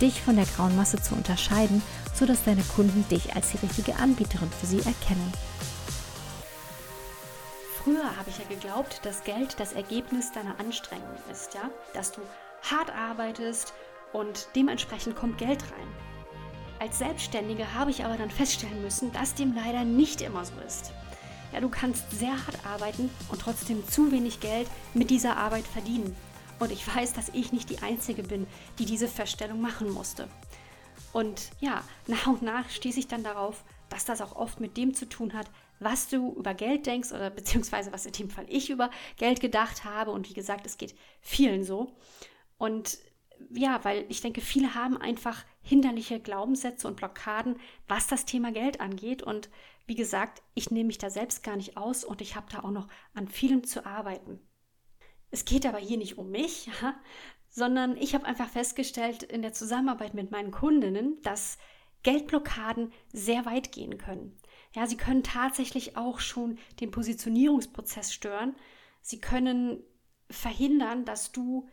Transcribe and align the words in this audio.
dich 0.00 0.20
von 0.22 0.36
der 0.36 0.46
grauen 0.46 0.76
Masse 0.76 1.00
zu 1.00 1.14
unterscheiden, 1.14 1.82
sodass 2.14 2.44
deine 2.44 2.62
Kunden 2.62 3.06
dich 3.08 3.34
als 3.34 3.50
die 3.50 3.58
richtige 3.58 3.96
Anbieterin 3.96 4.50
für 4.50 4.66
sie 4.66 4.78
erkennen. 4.78 5.32
Früher 7.82 8.16
habe 8.16 8.28
ich 8.28 8.38
ja 8.38 8.44
geglaubt, 8.48 9.00
dass 9.04 9.24
Geld 9.24 9.58
das 9.58 9.72
Ergebnis 9.72 10.32
deiner 10.32 10.58
Anstrengung 10.60 11.16
ist, 11.32 11.54
ja? 11.54 11.70
Dass 11.94 12.12
du 12.12 12.20
hart 12.62 12.90
arbeitest 12.94 13.72
und 14.12 14.48
dementsprechend 14.54 15.16
kommt 15.16 15.38
Geld 15.38 15.62
rein. 15.62 15.88
Als 16.78 16.98
Selbstständige 16.98 17.74
habe 17.74 17.90
ich 17.90 18.04
aber 18.04 18.16
dann 18.16 18.30
feststellen 18.30 18.82
müssen, 18.82 19.12
dass 19.12 19.34
dem 19.34 19.54
leider 19.54 19.84
nicht 19.84 20.20
immer 20.20 20.44
so 20.44 20.52
ist. 20.66 20.92
Ja, 21.52 21.60
du 21.60 21.68
kannst 21.68 22.10
sehr 22.10 22.32
hart 22.32 22.64
arbeiten 22.64 23.10
und 23.28 23.40
trotzdem 23.40 23.86
zu 23.88 24.12
wenig 24.12 24.40
Geld 24.40 24.68
mit 24.94 25.10
dieser 25.10 25.36
Arbeit 25.36 25.66
verdienen. 25.66 26.14
Und 26.60 26.70
ich 26.70 26.86
weiß, 26.86 27.14
dass 27.14 27.30
ich 27.30 27.52
nicht 27.52 27.70
die 27.70 27.80
Einzige 27.80 28.22
bin, 28.22 28.46
die 28.78 28.84
diese 28.84 29.08
Feststellung 29.08 29.60
machen 29.60 29.90
musste. 29.90 30.28
Und 31.12 31.50
ja, 31.58 31.82
nach 32.06 32.28
und 32.28 32.42
nach 32.42 32.68
stieß 32.68 32.96
ich 32.98 33.08
dann 33.08 33.24
darauf, 33.24 33.64
dass 33.88 34.04
das 34.04 34.20
auch 34.20 34.36
oft 34.36 34.60
mit 34.60 34.76
dem 34.76 34.94
zu 34.94 35.08
tun 35.08 35.32
hat, 35.32 35.50
was 35.80 36.08
du 36.08 36.34
über 36.34 36.54
Geld 36.54 36.86
denkst 36.86 37.10
oder 37.10 37.30
beziehungsweise 37.30 37.92
was 37.92 38.06
in 38.06 38.12
dem 38.12 38.30
Fall 38.30 38.46
ich 38.48 38.70
über 38.70 38.90
Geld 39.16 39.40
gedacht 39.40 39.84
habe. 39.84 40.12
Und 40.12 40.28
wie 40.28 40.34
gesagt, 40.34 40.66
es 40.66 40.78
geht 40.78 40.94
vielen 41.20 41.64
so. 41.64 41.96
Und 42.58 42.98
ja, 43.48 43.82
weil 43.84 44.04
ich 44.10 44.20
denke, 44.20 44.42
viele 44.42 44.74
haben 44.74 44.98
einfach 44.98 45.44
hinderliche 45.62 46.20
Glaubenssätze 46.20 46.86
und 46.86 46.96
Blockaden, 46.96 47.58
was 47.88 48.06
das 48.06 48.26
Thema 48.26 48.52
Geld 48.52 48.80
angeht. 48.80 49.22
Und 49.22 49.48
wie 49.86 49.94
gesagt, 49.94 50.42
ich 50.54 50.70
nehme 50.70 50.88
mich 50.88 50.98
da 50.98 51.08
selbst 51.08 51.42
gar 51.42 51.56
nicht 51.56 51.78
aus 51.78 52.04
und 52.04 52.20
ich 52.20 52.36
habe 52.36 52.52
da 52.52 52.60
auch 52.60 52.70
noch 52.70 52.86
an 53.14 53.28
vielem 53.28 53.64
zu 53.64 53.86
arbeiten. 53.86 54.40
Es 55.30 55.44
geht 55.44 55.66
aber 55.66 55.78
hier 55.78 55.98
nicht 55.98 56.18
um 56.18 56.30
mich, 56.30 56.66
ja, 56.82 56.94
sondern 57.48 57.96
ich 57.96 58.14
habe 58.14 58.26
einfach 58.26 58.48
festgestellt 58.48 59.22
in 59.22 59.42
der 59.42 59.52
Zusammenarbeit 59.52 60.14
mit 60.14 60.30
meinen 60.30 60.50
Kundinnen, 60.50 61.20
dass 61.22 61.58
Geldblockaden 62.02 62.92
sehr 63.12 63.44
weit 63.44 63.72
gehen 63.72 63.98
können. 63.98 64.36
Ja, 64.74 64.86
sie 64.86 64.96
können 64.96 65.22
tatsächlich 65.22 65.96
auch 65.96 66.20
schon 66.20 66.58
den 66.80 66.90
Positionierungsprozess 66.90 68.12
stören. 68.12 68.54
Sie 69.02 69.20
können 69.20 69.82
verhindern, 70.30 71.04
dass 71.04 71.32
du 71.32 71.68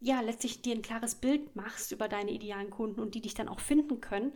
ja 0.00 0.20
letztlich 0.20 0.60
dir 0.60 0.74
ein 0.74 0.82
klares 0.82 1.14
Bild 1.14 1.56
machst 1.56 1.90
über 1.90 2.08
deine 2.08 2.30
idealen 2.30 2.70
Kunden 2.70 3.00
und 3.00 3.14
die 3.14 3.22
dich 3.22 3.34
dann 3.34 3.48
auch 3.48 3.60
finden 3.60 4.00
können. 4.00 4.34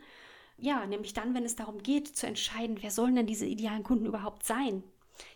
Ja, 0.56 0.84
nämlich 0.86 1.12
dann, 1.12 1.34
wenn 1.34 1.44
es 1.44 1.56
darum 1.56 1.82
geht 1.82 2.16
zu 2.16 2.26
entscheiden, 2.26 2.78
wer 2.80 2.90
sollen 2.90 3.14
denn 3.14 3.26
diese 3.26 3.46
idealen 3.46 3.84
Kunden 3.84 4.06
überhaupt 4.06 4.44
sein? 4.44 4.82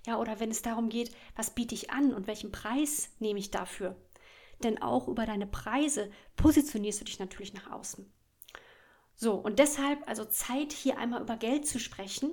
Ja, 0.07 0.19
oder 0.19 0.41
wenn 0.41 0.51
es 0.51 0.63
darum 0.63 0.89
geht, 0.89 1.15
was 1.37 1.55
biete 1.55 1.75
ich 1.75 1.91
an 1.91 2.13
und 2.13 2.27
welchen 2.27 2.53
Preis 2.53 3.11
nehme 3.19 3.39
ich 3.39 3.51
dafür? 3.51 3.97
Denn 4.63 4.81
auch 4.81 5.09
über 5.09 5.27
deine 5.27 5.47
Preise 5.47 6.11
positionierst 6.37 7.01
du 7.01 7.05
dich 7.05 7.19
natürlich 7.19 7.55
nach 7.55 7.71
außen. 7.71 8.11
So, 9.15 9.35
und 9.35 9.59
deshalb 9.59 10.09
also 10.09 10.25
Zeit, 10.25 10.73
hier 10.73 10.99
einmal 10.99 11.23
über 11.23 11.37
Geld 11.37 11.67
zu 11.67 11.79
sprechen 11.79 12.33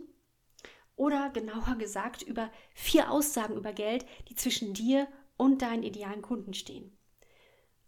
oder 0.95 1.29
genauer 1.29 1.75
gesagt 1.77 2.21
über 2.21 2.51
vier 2.73 3.11
Aussagen 3.11 3.55
über 3.55 3.73
Geld, 3.73 4.05
die 4.27 4.35
zwischen 4.35 4.73
dir 4.73 5.07
und 5.37 5.61
deinen 5.61 5.83
idealen 5.83 6.21
Kunden 6.21 6.53
stehen. 6.53 6.97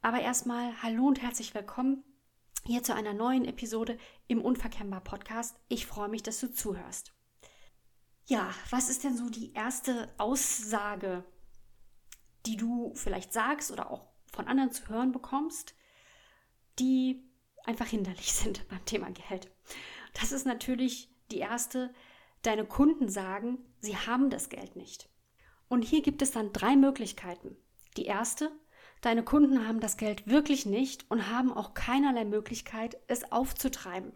Aber 0.01 0.21
erstmal 0.21 0.81
hallo 0.81 1.07
und 1.07 1.21
herzlich 1.21 1.53
willkommen 1.53 2.03
hier 2.65 2.83
zu 2.83 2.93
einer 2.93 3.13
neuen 3.13 3.45
Episode 3.45 3.97
im 4.27 4.41
Unverkennbar 4.41 5.01
Podcast. 5.01 5.55
Ich 5.67 5.85
freue 5.85 6.09
mich, 6.09 6.23
dass 6.23 6.39
du 6.39 6.51
zuhörst. 6.51 7.13
Ja, 8.25 8.53
was 8.69 8.89
ist 8.89 9.03
denn 9.03 9.17
so 9.17 9.29
die 9.29 9.53
erste 9.53 10.13
Aussage, 10.17 11.23
die 12.45 12.57
du 12.57 12.93
vielleicht 12.95 13.33
sagst 13.33 13.71
oder 13.71 13.91
auch 13.91 14.07
von 14.31 14.47
anderen 14.47 14.71
zu 14.71 14.87
hören 14.87 15.11
bekommst, 15.11 15.75
die 16.79 17.23
einfach 17.65 17.87
hinderlich 17.87 18.33
sind 18.33 18.67
beim 18.69 18.83
Thema 18.85 19.11
Geld? 19.11 19.51
Das 20.13 20.31
ist 20.31 20.45
natürlich 20.45 21.09
die 21.31 21.39
erste, 21.39 21.93
deine 22.41 22.65
Kunden 22.65 23.09
sagen, 23.09 23.59
sie 23.79 23.95
haben 23.95 24.29
das 24.29 24.49
Geld 24.49 24.75
nicht. 24.75 25.09
Und 25.67 25.83
hier 25.83 26.01
gibt 26.01 26.21
es 26.21 26.31
dann 26.31 26.51
drei 26.51 26.75
Möglichkeiten. 26.75 27.55
Die 27.95 28.05
erste, 28.05 28.51
deine 29.01 29.23
Kunden 29.23 29.67
haben 29.67 29.79
das 29.79 29.97
Geld 29.97 30.27
wirklich 30.27 30.65
nicht 30.65 31.09
und 31.09 31.29
haben 31.29 31.53
auch 31.53 31.73
keinerlei 31.73 32.25
Möglichkeit, 32.25 32.97
es 33.07 33.31
aufzutreiben. 33.31 34.11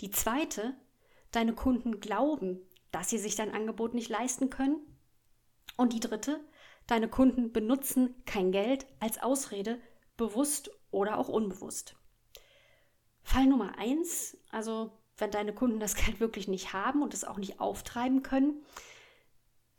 Die 0.00 0.10
zweite, 0.10 0.76
deine 1.32 1.54
Kunden 1.54 2.00
glauben, 2.00 2.60
dass 2.96 3.10
sie 3.10 3.18
sich 3.18 3.34
dein 3.34 3.52
Angebot 3.52 3.92
nicht 3.92 4.08
leisten 4.08 4.48
können. 4.48 4.80
Und 5.76 5.92
die 5.92 6.00
dritte, 6.00 6.40
deine 6.86 7.08
Kunden 7.08 7.52
benutzen 7.52 8.14
kein 8.24 8.52
Geld 8.52 8.86
als 9.00 9.22
Ausrede, 9.22 9.78
bewusst 10.16 10.70
oder 10.90 11.18
auch 11.18 11.28
unbewusst. 11.28 11.94
Fall 13.22 13.44
Nummer 13.44 13.76
eins, 13.76 14.38
also 14.48 14.98
wenn 15.18 15.30
deine 15.30 15.52
Kunden 15.52 15.78
das 15.78 15.94
Geld 16.06 16.20
wirklich 16.20 16.48
nicht 16.48 16.72
haben 16.72 17.02
und 17.02 17.12
es 17.12 17.24
auch 17.24 17.36
nicht 17.36 17.60
auftreiben 17.60 18.22
können, 18.22 18.64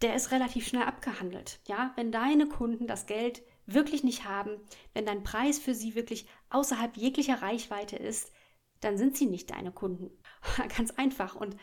der 0.03 0.13
ist 0.13 0.29
relativ 0.29 0.67
schnell 0.67 0.84
abgehandelt. 0.84 1.59
Ja, 1.67 1.94
wenn 1.95 2.11
deine 2.11 2.47
Kunden 2.47 2.85
das 2.85 3.07
Geld 3.07 3.41
wirklich 3.66 4.03
nicht 4.03 4.25
haben, 4.25 4.61
wenn 4.94 5.07
dein 5.07 5.23
Preis 5.23 5.57
für 5.57 5.73
sie 5.73 5.95
wirklich 5.95 6.28
außerhalb 6.51 6.95
jeglicher 6.95 7.41
Reichweite 7.41 7.95
ist, 7.95 8.31
dann 8.79 8.95
sind 8.95 9.17
sie 9.17 9.25
nicht 9.25 9.49
deine 9.49 9.72
Kunden. 9.72 10.11
Ganz 10.78 10.91
einfach. 10.91 11.34
Und 11.34 11.57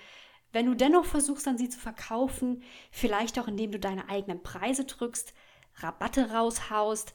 wenn 0.55 0.67
du 0.67 0.75
dennoch 0.75 1.05
versuchst, 1.05 1.49
an 1.49 1.59
sie 1.59 1.69
zu 1.69 1.81
verkaufen, 1.81 2.63
vielleicht 2.93 3.41
auch 3.41 3.49
indem 3.49 3.73
du 3.73 3.81
deine 3.81 4.09
eigenen 4.09 4.43
Preise 4.43 4.85
drückst, 4.85 5.35
Rabatte 5.79 6.31
raushaust, 6.31 7.13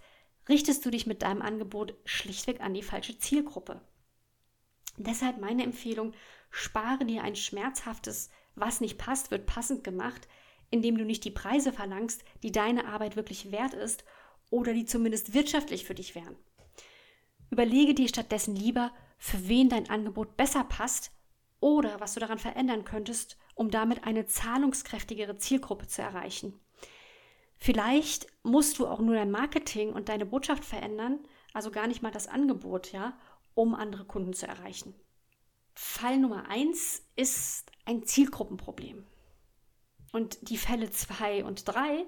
richtest 0.50 0.85
du 0.85 0.91
dich 0.91 1.07
mit 1.07 1.22
deinem 1.22 1.41
Angebot 1.41 1.95
schlichtweg 2.03 2.59
an 2.59 2.73
die 2.73 2.83
falsche 2.83 3.17
Zielgruppe. 3.17 3.81
Deshalb 4.97 5.39
meine 5.39 5.63
Empfehlung, 5.63 6.13
spare 6.51 7.05
dir 7.05 7.23
ein 7.23 7.38
schmerzhaftes, 7.38 8.29
was 8.55 8.81
nicht 8.81 8.97
passt, 8.97 9.31
wird 9.31 9.45
passend 9.45 9.85
gemacht, 9.85 10.27
indem 10.69 10.97
du 10.97 11.06
nicht 11.06 11.23
die 11.23 11.31
Preise 11.31 11.71
verlangst, 11.71 12.25
die 12.44 12.51
deine 12.51 12.88
Arbeit 12.88 13.16
wirklich 13.16 13.53
wert 13.53 13.73
ist 13.73 14.03
oder 14.50 14.73
die 14.73 14.85
zumindest 14.85 15.33
wirtschaftlich 15.33 15.85
für 15.85 15.95
dich 15.95 16.13
wären. 16.13 16.35
Überlege 17.51 17.94
dir 17.94 18.09
stattdessen 18.09 18.57
lieber, 18.57 18.91
für 19.17 19.47
wen 19.47 19.69
dein 19.69 19.89
Angebot 19.89 20.35
besser 20.35 20.66
passt 20.66 21.11
oder 21.59 21.99
was 21.99 22.13
du 22.13 22.19
daran 22.19 22.39
verändern 22.39 22.85
könntest, 22.85 23.37
um 23.55 23.69
damit 23.71 24.05
eine 24.05 24.25
zahlungskräftigere 24.25 25.37
Zielgruppe 25.37 25.87
zu 25.87 26.01
erreichen. 26.01 26.59
Vielleicht 27.57 28.27
musst 28.43 28.79
du 28.79 28.87
auch 28.87 28.99
nur 28.99 29.15
dein 29.15 29.31
Marketing 29.31 29.91
und 29.91 30.07
deine 30.07 30.25
Botschaft 30.25 30.63
verändern, 30.63 31.19
also 31.53 31.71
gar 31.71 31.87
nicht 31.87 32.01
mal 32.01 32.11
das 32.11 32.27
Angebot, 32.27 32.91
ja, 32.93 33.17
um 33.53 33.75
andere 33.75 34.05
Kunden 34.05 34.33
zu 34.33 34.47
erreichen. 34.47 34.95
Fall 35.73 36.17
Nummer 36.17 36.47
eins 36.49 37.05
ist 37.15 37.71
ein 37.85 38.03
Zielgruppenproblem. 38.03 39.05
Und 40.13 40.49
die 40.49 40.57
Fälle 40.57 40.89
zwei 40.89 41.43
und 41.43 41.67
drei, 41.67 42.05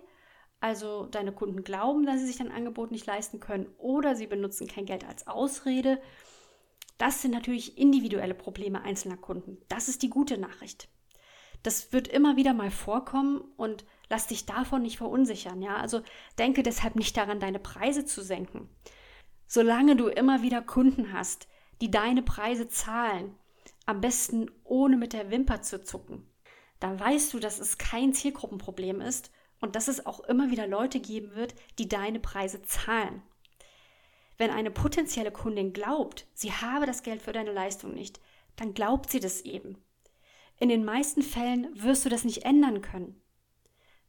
also 0.61 1.05
deine 1.05 1.33
Kunden 1.33 1.63
glauben, 1.63 2.05
dass 2.05 2.19
sie 2.19 2.27
sich 2.27 2.37
dein 2.37 2.51
Angebot 2.51 2.91
nicht 2.91 3.05
leisten 3.05 3.39
können 3.39 3.67
oder 3.77 4.15
sie 4.15 4.27
benutzen 4.27 4.67
kein 4.67 4.85
Geld 4.85 5.03
als 5.03 5.27
Ausrede, 5.27 6.01
das 7.01 7.21
sind 7.21 7.31
natürlich 7.31 7.79
individuelle 7.79 8.35
Probleme 8.35 8.83
einzelner 8.83 9.17
Kunden. 9.17 9.57
Das 9.69 9.87
ist 9.87 10.03
die 10.03 10.09
gute 10.11 10.37
Nachricht. 10.37 10.87
Das 11.63 11.93
wird 11.93 12.07
immer 12.07 12.37
wieder 12.37 12.53
mal 12.53 12.69
vorkommen 12.69 13.41
und 13.57 13.85
lass 14.09 14.27
dich 14.27 14.45
davon 14.45 14.83
nicht 14.83 14.97
verunsichern, 14.97 15.63
ja? 15.63 15.77
Also 15.77 16.01
denke 16.37 16.61
deshalb 16.61 16.95
nicht 16.95 17.17
daran, 17.17 17.39
deine 17.39 17.57
Preise 17.57 18.05
zu 18.05 18.23
senken. 18.23 18.69
Solange 19.47 19.95
du 19.95 20.09
immer 20.09 20.43
wieder 20.43 20.61
Kunden 20.61 21.11
hast, 21.11 21.47
die 21.81 21.89
deine 21.89 22.21
Preise 22.21 22.67
zahlen, 22.67 23.35
am 23.87 23.99
besten 23.99 24.51
ohne 24.63 24.95
mit 24.95 25.13
der 25.13 25.31
Wimper 25.31 25.63
zu 25.63 25.83
zucken, 25.83 26.29
dann 26.79 26.99
weißt 26.99 27.33
du, 27.33 27.39
dass 27.39 27.59
es 27.59 27.79
kein 27.79 28.13
Zielgruppenproblem 28.13 29.01
ist 29.01 29.31
und 29.59 29.75
dass 29.75 29.87
es 29.87 30.05
auch 30.05 30.19
immer 30.21 30.51
wieder 30.51 30.67
Leute 30.67 30.99
geben 30.99 31.33
wird, 31.33 31.55
die 31.79 31.89
deine 31.89 32.19
Preise 32.19 32.61
zahlen. 32.61 33.23
Wenn 34.41 34.49
eine 34.49 34.71
potenzielle 34.71 35.29
Kundin 35.29 35.71
glaubt, 35.71 36.25
sie 36.33 36.51
habe 36.51 36.87
das 36.87 37.03
Geld 37.03 37.21
für 37.21 37.31
deine 37.31 37.51
Leistung 37.51 37.93
nicht, 37.93 38.19
dann 38.55 38.73
glaubt 38.73 39.11
sie 39.11 39.19
das 39.19 39.41
eben. 39.41 39.77
In 40.57 40.67
den 40.67 40.83
meisten 40.83 41.21
Fällen 41.21 41.69
wirst 41.79 42.05
du 42.05 42.09
das 42.09 42.23
nicht 42.23 42.43
ändern 42.43 42.81
können. 42.81 43.21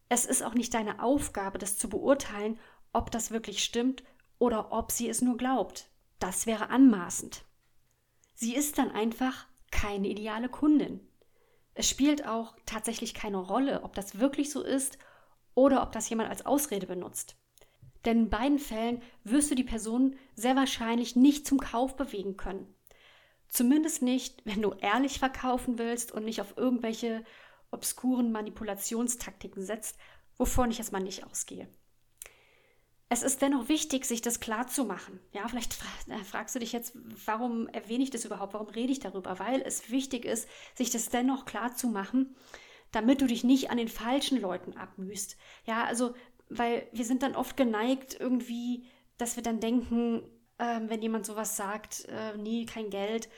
Es 0.08 0.24
ist 0.24 0.42
auch 0.42 0.54
nicht 0.54 0.72
deine 0.72 1.02
Aufgabe, 1.02 1.58
das 1.58 1.76
zu 1.76 1.90
beurteilen, 1.90 2.58
ob 2.94 3.10
das 3.10 3.30
wirklich 3.30 3.62
stimmt 3.62 4.04
oder 4.38 4.72
ob 4.72 4.90
sie 4.90 5.06
es 5.06 5.20
nur 5.20 5.36
glaubt. 5.36 5.90
Das 6.18 6.46
wäre 6.46 6.70
anmaßend. 6.70 7.44
sie 8.32 8.54
ist 8.54 8.78
dann 8.78 8.90
einfach 8.90 9.48
keine 9.70 10.08
ideale 10.08 10.48
Kundin. 10.48 11.06
Es 11.74 11.90
spielt 11.90 12.26
auch 12.26 12.56
tatsächlich 12.64 13.12
keine 13.12 13.36
Rolle, 13.36 13.82
ob 13.82 13.94
das 13.94 14.18
wirklich 14.18 14.50
so 14.50 14.62
ist 14.62 14.96
oder 15.54 15.82
ob 15.82 15.92
das 15.92 16.08
jemand 16.08 16.30
als 16.30 16.46
Ausrede 16.46 16.86
benutzt. 16.86 17.36
Denn 18.04 18.24
in 18.24 18.30
beiden 18.30 18.58
Fällen 18.58 19.02
wirst 19.24 19.50
du 19.50 19.54
die 19.54 19.64
Person 19.64 20.16
sehr 20.34 20.56
wahrscheinlich 20.56 21.16
nicht 21.16 21.46
zum 21.46 21.58
Kauf 21.58 21.96
bewegen 21.96 22.36
können. 22.36 22.74
Zumindest 23.48 24.02
nicht, 24.02 24.44
wenn 24.44 24.62
du 24.62 24.72
ehrlich 24.72 25.18
verkaufen 25.18 25.78
willst 25.78 26.10
und 26.10 26.24
nicht 26.24 26.40
auf 26.40 26.56
irgendwelche 26.56 27.24
obskuren 27.70 28.32
Manipulationstaktiken 28.32 29.62
setzt, 29.62 29.98
wovon 30.36 30.70
ich 30.70 30.78
erstmal 30.78 31.02
nicht 31.02 31.24
ausgehe. 31.26 31.68
Es 33.08 33.22
ist 33.22 33.42
dennoch 33.42 33.68
wichtig, 33.68 34.06
sich 34.06 34.22
das 34.22 34.40
klar 34.40 34.68
zu 34.68 34.86
machen. 34.86 35.20
Ja, 35.32 35.46
vielleicht 35.46 35.76
äh, 36.08 36.24
fragst 36.24 36.54
du 36.54 36.60
dich 36.60 36.72
jetzt, 36.72 36.96
warum 37.26 37.68
erwähne 37.68 38.04
ich 38.04 38.10
das 38.10 38.24
überhaupt? 38.24 38.54
Warum 38.54 38.68
rede 38.68 38.90
ich 38.90 39.00
darüber? 39.00 39.38
Weil 39.38 39.60
es 39.60 39.90
wichtig 39.90 40.24
ist, 40.24 40.48
sich 40.74 40.88
das 40.88 41.10
dennoch 41.10 41.44
klar 41.44 41.76
zu 41.76 41.88
machen, 41.88 42.34
damit 42.90 43.20
du 43.20 43.26
dich 43.26 43.44
nicht 43.44 43.70
an 43.70 43.76
den 43.76 43.88
falschen 43.88 44.40
Leuten 44.40 44.78
abmühst. 44.78 45.36
Ja, 45.66 45.84
also, 45.84 46.14
weil 46.58 46.88
wir 46.92 47.04
sind 47.04 47.22
dann 47.22 47.36
oft 47.36 47.56
geneigt, 47.56 48.16
irgendwie, 48.18 48.84
dass 49.18 49.36
wir 49.36 49.42
dann 49.42 49.60
denken, 49.60 50.22
äh, 50.58 50.80
wenn 50.86 51.02
jemand 51.02 51.26
sowas 51.26 51.56
sagt, 51.56 52.06
äh, 52.06 52.36
nee, 52.36 52.66
kein 52.66 52.90
Geld, 52.90 53.28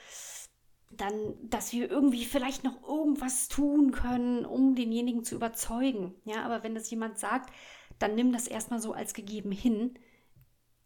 dann, 0.90 1.34
dass 1.42 1.72
wir 1.72 1.90
irgendwie 1.90 2.24
vielleicht 2.24 2.64
noch 2.64 2.82
irgendwas 2.86 3.48
tun 3.48 3.90
können, 3.90 4.44
um 4.44 4.74
denjenigen 4.74 5.24
zu 5.24 5.34
überzeugen. 5.34 6.14
Ja, 6.24 6.44
aber 6.44 6.62
wenn 6.62 6.74
das 6.74 6.90
jemand 6.90 7.18
sagt, 7.18 7.52
dann 7.98 8.14
nimm 8.14 8.32
das 8.32 8.46
erstmal 8.46 8.80
so 8.80 8.92
als 8.92 9.14
gegeben 9.14 9.52
hin, 9.52 9.98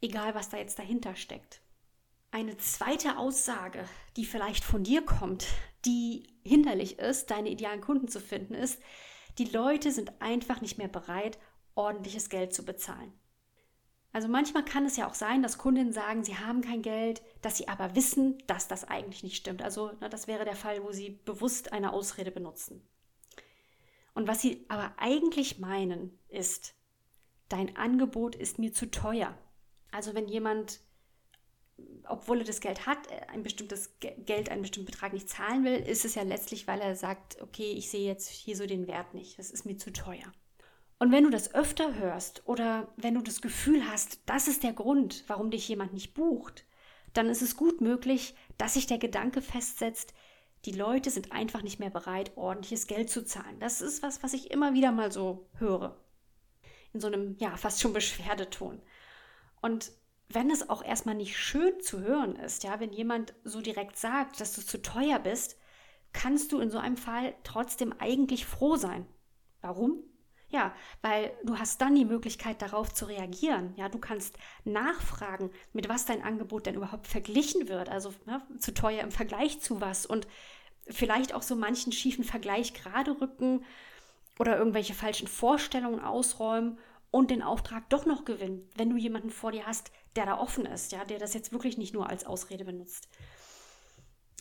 egal 0.00 0.34
was 0.34 0.48
da 0.48 0.56
jetzt 0.56 0.78
dahinter 0.78 1.16
steckt. 1.16 1.60
Eine 2.30 2.56
zweite 2.58 3.16
Aussage, 3.16 3.84
die 4.16 4.26
vielleicht 4.26 4.62
von 4.62 4.84
dir 4.84 5.02
kommt, 5.02 5.46
die 5.84 6.34
hinderlich 6.42 6.98
ist, 6.98 7.30
deine 7.30 7.48
idealen 7.48 7.80
Kunden 7.80 8.08
zu 8.08 8.20
finden, 8.20 8.54
ist, 8.54 8.80
die 9.38 9.46
Leute 9.46 9.92
sind 9.92 10.20
einfach 10.20 10.60
nicht 10.60 10.78
mehr 10.78 10.88
bereit, 10.88 11.38
ordentliches 11.78 12.28
Geld 12.28 12.52
zu 12.52 12.64
bezahlen. 12.64 13.12
Also 14.12 14.26
manchmal 14.26 14.64
kann 14.64 14.86
es 14.86 14.96
ja 14.96 15.08
auch 15.08 15.14
sein, 15.14 15.42
dass 15.42 15.58
Kundinnen 15.58 15.92
sagen, 15.92 16.24
sie 16.24 16.36
haben 16.36 16.62
kein 16.62 16.82
Geld, 16.82 17.22
dass 17.42 17.56
sie 17.56 17.68
aber 17.68 17.94
wissen, 17.94 18.42
dass 18.46 18.66
das 18.66 18.84
eigentlich 18.84 19.22
nicht 19.22 19.36
stimmt. 19.36 19.62
Also 19.62 19.92
na, 20.00 20.08
das 20.08 20.26
wäre 20.26 20.44
der 20.44 20.56
Fall, 20.56 20.82
wo 20.82 20.92
sie 20.92 21.20
bewusst 21.24 21.72
eine 21.72 21.92
Ausrede 21.92 22.30
benutzen. 22.30 22.82
Und 24.14 24.26
was 24.26 24.40
sie 24.40 24.64
aber 24.68 24.94
eigentlich 24.96 25.58
meinen, 25.58 26.18
ist, 26.28 26.74
dein 27.48 27.76
Angebot 27.76 28.34
ist 28.34 28.58
mir 28.58 28.72
zu 28.72 28.90
teuer. 28.90 29.36
Also 29.92 30.14
wenn 30.14 30.26
jemand, 30.26 30.80
obwohl 32.08 32.38
er 32.38 32.44
das 32.44 32.60
Geld 32.60 32.86
hat, 32.86 33.10
äh, 33.10 33.20
ein 33.28 33.42
bestimmtes 33.42 33.98
Geld, 34.00 34.48
einen 34.48 34.62
bestimmten 34.62 34.90
Betrag 34.90 35.12
nicht 35.12 35.28
zahlen 35.28 35.64
will, 35.64 35.76
ist 35.76 36.04
es 36.04 36.14
ja 36.14 36.22
letztlich, 36.22 36.66
weil 36.66 36.80
er 36.80 36.96
sagt, 36.96 37.40
okay, 37.40 37.70
ich 37.72 37.90
sehe 37.90 38.06
jetzt 38.06 38.28
hier 38.28 38.56
so 38.56 38.66
den 38.66 38.88
Wert 38.88 39.14
nicht, 39.14 39.38
das 39.38 39.50
ist 39.50 39.64
mir 39.64 39.76
zu 39.76 39.92
teuer. 39.92 40.32
Und 40.98 41.12
wenn 41.12 41.24
du 41.24 41.30
das 41.30 41.54
öfter 41.54 41.94
hörst 41.94 42.42
oder 42.46 42.92
wenn 42.96 43.14
du 43.14 43.22
das 43.22 43.40
Gefühl 43.40 43.88
hast, 43.88 44.20
das 44.26 44.48
ist 44.48 44.64
der 44.64 44.72
Grund, 44.72 45.24
warum 45.28 45.50
dich 45.50 45.68
jemand 45.68 45.92
nicht 45.92 46.14
bucht, 46.14 46.64
dann 47.12 47.28
ist 47.28 47.42
es 47.42 47.56
gut 47.56 47.80
möglich, 47.80 48.34
dass 48.58 48.74
sich 48.74 48.86
der 48.86 48.98
Gedanke 48.98 49.40
festsetzt, 49.40 50.12
die 50.64 50.72
Leute 50.72 51.10
sind 51.10 51.30
einfach 51.32 51.62
nicht 51.62 51.78
mehr 51.78 51.90
bereit, 51.90 52.36
ordentliches 52.36 52.88
Geld 52.88 53.10
zu 53.10 53.24
zahlen. 53.24 53.60
Das 53.60 53.80
ist 53.80 54.02
was, 54.02 54.22
was 54.24 54.32
ich 54.32 54.50
immer 54.50 54.74
wieder 54.74 54.90
mal 54.90 55.12
so 55.12 55.48
höre 55.58 55.96
in 56.92 57.00
so 57.00 57.06
einem, 57.06 57.36
ja, 57.38 57.56
fast 57.56 57.80
schon 57.80 57.92
Beschwerdeton. 57.92 58.80
Und 59.60 59.92
wenn 60.28 60.50
es 60.50 60.68
auch 60.68 60.82
erstmal 60.82 61.14
nicht 61.14 61.36
schön 61.36 61.80
zu 61.80 62.00
hören 62.00 62.36
ist, 62.36 62.64
ja, 62.64 62.80
wenn 62.80 62.92
jemand 62.92 63.34
so 63.44 63.60
direkt 63.60 63.96
sagt, 63.96 64.40
dass 64.40 64.54
du 64.54 64.62
zu 64.62 64.82
teuer 64.82 65.18
bist, 65.18 65.56
kannst 66.12 66.52
du 66.52 66.60
in 66.60 66.70
so 66.70 66.78
einem 66.78 66.96
Fall 66.96 67.34
trotzdem 67.44 67.94
eigentlich 67.98 68.46
froh 68.46 68.76
sein. 68.76 69.06
Warum? 69.60 70.02
Ja, 70.50 70.74
weil 71.02 71.30
du 71.44 71.58
hast 71.58 71.80
dann 71.82 71.94
die 71.94 72.06
Möglichkeit 72.06 72.62
darauf 72.62 72.92
zu 72.94 73.04
reagieren. 73.04 73.74
Ja, 73.76 73.90
du 73.90 73.98
kannst 73.98 74.38
nachfragen, 74.64 75.50
mit 75.74 75.90
was 75.90 76.06
dein 76.06 76.22
Angebot 76.22 76.64
denn 76.64 76.74
überhaupt 76.74 77.06
verglichen 77.06 77.68
wird. 77.68 77.90
Also 77.90 78.14
ne, 78.24 78.40
zu 78.58 78.72
teuer 78.72 79.02
im 79.02 79.10
Vergleich 79.10 79.60
zu 79.60 79.82
was 79.82 80.06
und 80.06 80.26
vielleicht 80.88 81.34
auch 81.34 81.42
so 81.42 81.54
manchen 81.54 81.92
schiefen 81.92 82.24
Vergleich 82.24 82.72
gerade 82.72 83.20
rücken 83.20 83.64
oder 84.38 84.56
irgendwelche 84.56 84.94
falschen 84.94 85.28
Vorstellungen 85.28 86.00
ausräumen 86.00 86.78
und 87.10 87.30
den 87.30 87.42
Auftrag 87.42 87.88
doch 87.90 88.06
noch 88.06 88.24
gewinnen, 88.24 88.68
wenn 88.76 88.90
du 88.90 88.96
jemanden 88.96 89.30
vor 89.30 89.52
dir 89.52 89.66
hast, 89.66 89.90
der 90.16 90.26
da 90.26 90.38
offen 90.38 90.66
ist, 90.66 90.92
ja, 90.92 91.04
der 91.04 91.18
das 91.18 91.34
jetzt 91.34 91.52
wirklich 91.52 91.78
nicht 91.78 91.94
nur 91.94 92.08
als 92.08 92.24
Ausrede 92.24 92.64
benutzt. 92.64 93.08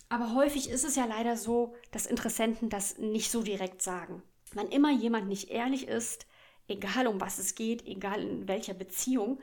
Aber 0.08 0.34
häufig 0.34 0.70
ist 0.70 0.84
es 0.84 0.96
ja 0.96 1.04
leider 1.04 1.36
so, 1.36 1.74
dass 1.90 2.06
Interessenten 2.06 2.70
das 2.70 2.96
nicht 2.98 3.30
so 3.30 3.42
direkt 3.42 3.82
sagen. 3.82 4.22
Wenn 4.54 4.68
immer 4.68 4.92
jemand 4.92 5.28
nicht 5.28 5.50
ehrlich 5.50 5.88
ist, 5.88 6.26
egal 6.68 7.06
um 7.06 7.20
was 7.20 7.38
es 7.38 7.54
geht, 7.54 7.86
egal 7.86 8.22
in 8.22 8.48
welcher 8.48 8.74
Beziehung, 8.74 9.38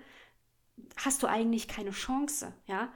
hast 0.97 1.23
du 1.23 1.27
eigentlich 1.27 1.67
keine 1.67 1.91
Chance, 1.91 2.53
ja? 2.67 2.91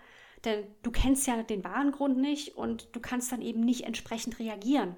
Denn 0.46 0.66
du 0.84 0.92
kennst 0.92 1.28
ja 1.28 1.44
den 1.44 1.64
wahren 1.64 1.92
Grund 1.92 2.18
nicht 2.18 2.56
und 2.56 2.96
du 2.96 3.02
kannst 3.02 3.32
dann 3.32 3.42
eben 3.42 3.60
nicht 3.60 3.84
entsprechend 3.84 4.40
reagieren. 4.40 4.98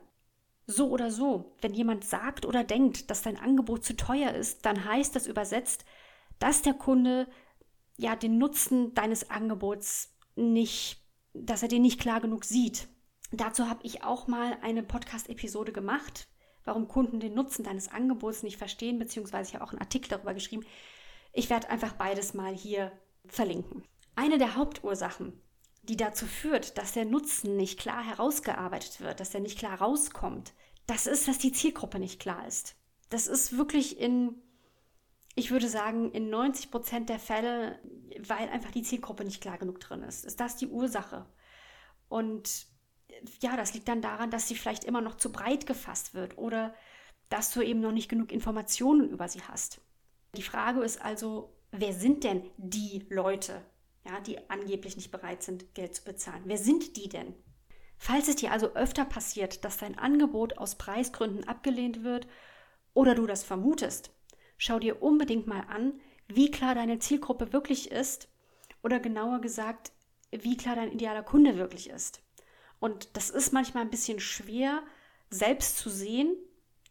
So 0.68 0.90
oder 0.90 1.10
so, 1.10 1.56
wenn 1.62 1.74
jemand 1.74 2.06
sagt 2.06 2.46
oder 2.46 2.64
denkt, 2.64 3.10
dass 3.10 3.24
dein 3.24 3.38
Angebot 3.38 3.84
zu 3.84 3.96
teuer 3.96 4.34
ist, 4.34 4.66
dann 4.66 4.86
heißt 4.86 5.16
das 5.16 5.26
übersetzt, 5.26 5.84
dass 6.38 6.62
der 6.62 6.76
Kunde 6.76 7.28
ja 7.98 8.16
den 8.16 8.38
Nutzen 8.38 8.94
deines 8.94 9.32
Angebots 9.32 10.14
nicht, 10.36 11.02
dass 11.34 11.64
er 11.64 11.70
den 11.70 11.82
nicht 11.82 12.00
klar 12.00 12.22
genug 12.22 12.46
sieht. 12.46 12.88
Dazu 13.32 13.68
habe 13.68 13.80
ich 13.84 14.04
auch 14.04 14.28
mal 14.28 14.58
eine 14.62 14.84
Podcast-Episode 14.84 15.72
gemacht, 15.72 16.28
warum 16.66 16.88
Kunden 16.88 17.20
den 17.20 17.34
Nutzen 17.34 17.64
deines 17.64 17.90
Angebots 17.90 18.44
nicht 18.44 18.58
verstehen, 18.58 19.00
beziehungsweise 19.00 19.50
ich 19.50 19.56
habe 19.56 19.66
auch 19.66 19.72
einen 19.72 19.82
Artikel 19.82 20.10
darüber 20.10 20.34
geschrieben. 20.34 20.66
Ich 21.34 21.50
werde 21.50 21.70
einfach 21.70 21.94
beides 21.94 22.34
mal 22.34 22.54
hier 22.54 22.92
verlinken. 23.28 23.84
Eine 24.16 24.38
der 24.38 24.56
Hauptursachen, 24.56 25.34
die 25.84 25.98
dazu 25.98 26.26
führt, 26.26 26.78
dass 26.78 26.94
der 26.94 27.06
Nutzen 27.06 27.58
nicht 27.58 27.80
klar 27.80 28.04
herausgearbeitet 28.04 29.02
wird, 29.02 29.20
dass 29.20 29.34
er 29.34 29.40
nicht 29.40 29.58
klar 29.58 29.80
rauskommt, 29.80 30.54
das 30.88 31.08
ist, 31.08 31.28
dass 31.28 31.38
die 31.38 31.52
Zielgruppe 31.54 32.00
nicht 32.00 32.20
klar 32.20 32.46
ist. 32.48 32.76
Das 33.10 33.28
ist 33.28 33.58
wirklich 33.58 34.00
in, 34.00 34.36
ich 35.36 35.52
würde 35.52 35.70
sagen, 35.70 36.12
in 36.12 36.30
90 36.30 36.72
Prozent 36.72 37.10
der 37.10 37.20
Fälle, 37.20 37.80
weil 38.20 38.50
einfach 38.50 38.72
die 38.72 38.84
Zielgruppe 38.84 39.24
nicht 39.24 39.42
klar 39.42 39.58
genug 39.58 39.80
drin 39.80 40.04
ist. 40.04 40.26
Ist 40.26 40.40
das 40.40 40.58
die 40.58 40.68
Ursache? 40.68 41.26
Und 42.10 42.68
ja, 43.42 43.56
das 43.58 43.74
liegt 43.74 43.88
dann 43.88 44.02
daran, 44.02 44.32
dass 44.32 44.48
sie 44.48 44.56
vielleicht 44.56 44.84
immer 44.84 45.02
noch 45.02 45.16
zu 45.16 45.32
breit 45.32 45.66
gefasst 45.66 46.14
wird 46.14 46.38
oder 46.38 46.74
dass 47.30 47.52
du 47.52 47.62
eben 47.62 47.80
noch 47.80 47.92
nicht 47.92 48.10
genug 48.10 48.32
Informationen 48.32 49.10
über 49.10 49.28
sie 49.28 49.42
hast. 49.42 49.82
Die 50.36 50.42
Frage 50.42 50.82
ist 50.82 51.02
also, 51.02 51.54
wer 51.72 51.94
sind 51.94 52.24
denn 52.24 52.50
die 52.58 53.06
Leute, 53.10 53.62
ja, 54.06 54.20
die 54.20 54.50
angeblich 54.50 54.96
nicht 54.96 55.12
bereit 55.12 55.44
sind, 55.44 55.74
Geld 55.74 55.96
zu 55.96 56.04
bezahlen? 56.04 56.44
Wer 56.46 56.58
sind 56.58 56.98
die 56.98 57.10
denn? 57.10 57.34
Falls 57.98 58.28
es 58.28 58.38
dir 58.38 58.52
also 58.52 58.74
öfter 58.74 59.06
passiert, 59.06 59.64
dass 59.64 59.78
dein 59.78 59.98
Angebot 59.98 60.58
aus 60.58 60.76
Preisgründen 60.76 61.48
abgelehnt 61.48 62.04
wird 62.04 62.28
oder 62.94 63.14
du 63.14 63.28
das 63.28 63.44
vermutest, 63.44 64.12
schau 64.58 64.80
dir 64.80 65.04
unbedingt 65.04 65.48
mal 65.48 65.64
an, 65.70 66.00
wie 66.28 66.50
klar 66.50 66.76
deine 66.76 67.00
Zielgruppe 67.00 67.54
wirklich 67.54 67.92
ist 67.92 68.28
oder 68.82 69.00
genauer 69.00 69.40
gesagt, 69.40 69.92
wie 70.32 70.58
klar 70.58 70.76
dein 70.76 70.92
idealer 70.92 71.24
Kunde 71.24 71.58
wirklich 71.58 71.90
ist. 71.90 72.24
Und 72.82 73.16
das 73.16 73.30
ist 73.30 73.54
manchmal 73.54 73.84
ein 73.84 73.92
bisschen 73.92 74.20
schwer 74.20 74.82
selbst 75.30 75.78
zu 75.78 75.90
sehen, 75.90 76.36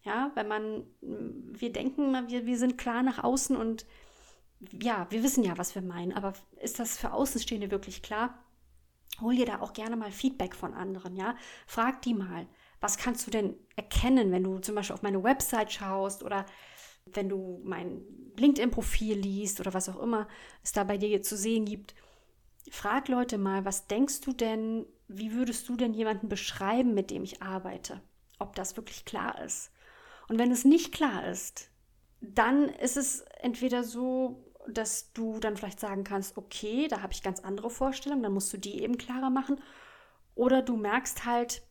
ja, 0.04 0.30
wenn 0.37 0.47
man, 0.47 0.85
wir 1.00 1.73
denken, 1.73 2.30
wir, 2.30 2.47
wir 2.47 2.59
sind 2.59 2.78
klar 2.78 3.02
nach 3.02 3.23
außen 3.23 3.56
und 3.56 3.85
ja, 4.61 5.06
wir 5.11 5.23
wissen 5.23 5.42
ja, 5.42 5.59
was 5.59 5.75
wir 5.75 5.82
meinen, 5.82 6.12
aber 6.12 6.32
ist 6.62 6.78
das 6.78 6.97
für 6.97 7.12
Außenstehende 7.12 7.73
wirklich 7.73 8.02
klar? 8.02 8.42
Hol 9.20 9.35
dir 9.35 9.47
da 9.47 9.61
auch 9.61 9.73
gerne 9.73 9.97
mal 9.97 10.12
Feedback 10.12 10.54
von 10.54 10.75
anderen, 10.75 11.16
ja. 11.16 11.35
Frag 11.66 12.02
die 12.02 12.14
mal, 12.14 12.47
was 12.80 12.97
kannst 12.97 13.26
du 13.26 13.32
denn 13.32 13.56
erkennen, 13.75 14.30
wenn 14.30 14.44
du 14.44 14.61
zum 14.61 14.76
Beispiel 14.76 14.94
auf 14.94 15.02
meine 15.02 15.25
Website 15.25 15.73
schaust 15.73 16.23
oder 16.23 16.47
wenn 17.06 17.28
du 17.28 17.61
mein 17.64 18.02
LinkedIn-Profil 18.37 19.18
liest 19.18 19.59
oder 19.59 19.75
was 19.75 19.88
auch 19.88 20.00
immer 20.00 20.28
es 20.62 20.70
da 20.70 20.85
bei 20.85 20.99
dir 20.99 21.20
zu 21.20 21.37
sehen 21.37 21.64
gibt. 21.64 21.97
Frag 22.70 23.08
Leute 23.08 23.38
mal, 23.38 23.64
was 23.64 23.86
denkst 23.86 24.20
du 24.20 24.32
denn, 24.32 24.86
wie 25.08 25.32
würdest 25.32 25.68
du 25.68 25.76
denn 25.76 25.94
jemanden 25.94 26.28
beschreiben, 26.28 26.94
mit 26.94 27.10
dem 27.10 27.24
ich 27.24 27.42
arbeite? 27.42 28.00
Ob 28.38 28.54
das 28.54 28.76
wirklich 28.76 29.04
klar 29.04 29.42
ist. 29.42 29.72
Und 30.28 30.38
wenn 30.38 30.50
es 30.50 30.64
nicht 30.64 30.92
klar 30.92 31.26
ist, 31.26 31.70
dann 32.20 32.68
ist 32.68 32.96
es 32.96 33.22
entweder 33.40 33.82
so, 33.82 34.44
dass 34.68 35.12
du 35.12 35.40
dann 35.40 35.56
vielleicht 35.56 35.80
sagen 35.80 36.04
kannst, 36.04 36.36
okay, 36.36 36.86
da 36.88 37.02
habe 37.02 37.12
ich 37.12 37.22
ganz 37.22 37.40
andere 37.40 37.70
Vorstellungen, 37.70 38.22
dann 38.22 38.34
musst 38.34 38.52
du 38.52 38.58
die 38.58 38.82
eben 38.82 38.98
klarer 38.98 39.30
machen. 39.30 39.60
Oder 40.34 40.62
du 40.62 40.76
merkst 40.76 41.24
halt, 41.24 41.62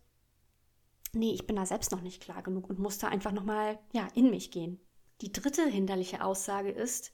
nee, 1.13 1.34
ich 1.34 1.48
bin 1.48 1.55
da 1.55 1.65
selbst 1.65 1.91
noch 1.91 2.01
nicht 2.01 2.22
klar 2.22 2.43
genug 2.43 2.69
und 2.69 2.79
muss 2.79 2.98
da 2.98 3.08
einfach 3.08 3.31
nochmal 3.31 3.79
ja, 3.93 4.08
in 4.15 4.29
mich 4.29 4.51
gehen. 4.51 4.79
Die 5.22 5.31
dritte 5.31 5.65
hinderliche 5.65 6.24
Aussage 6.24 6.72
ist, 6.72 7.12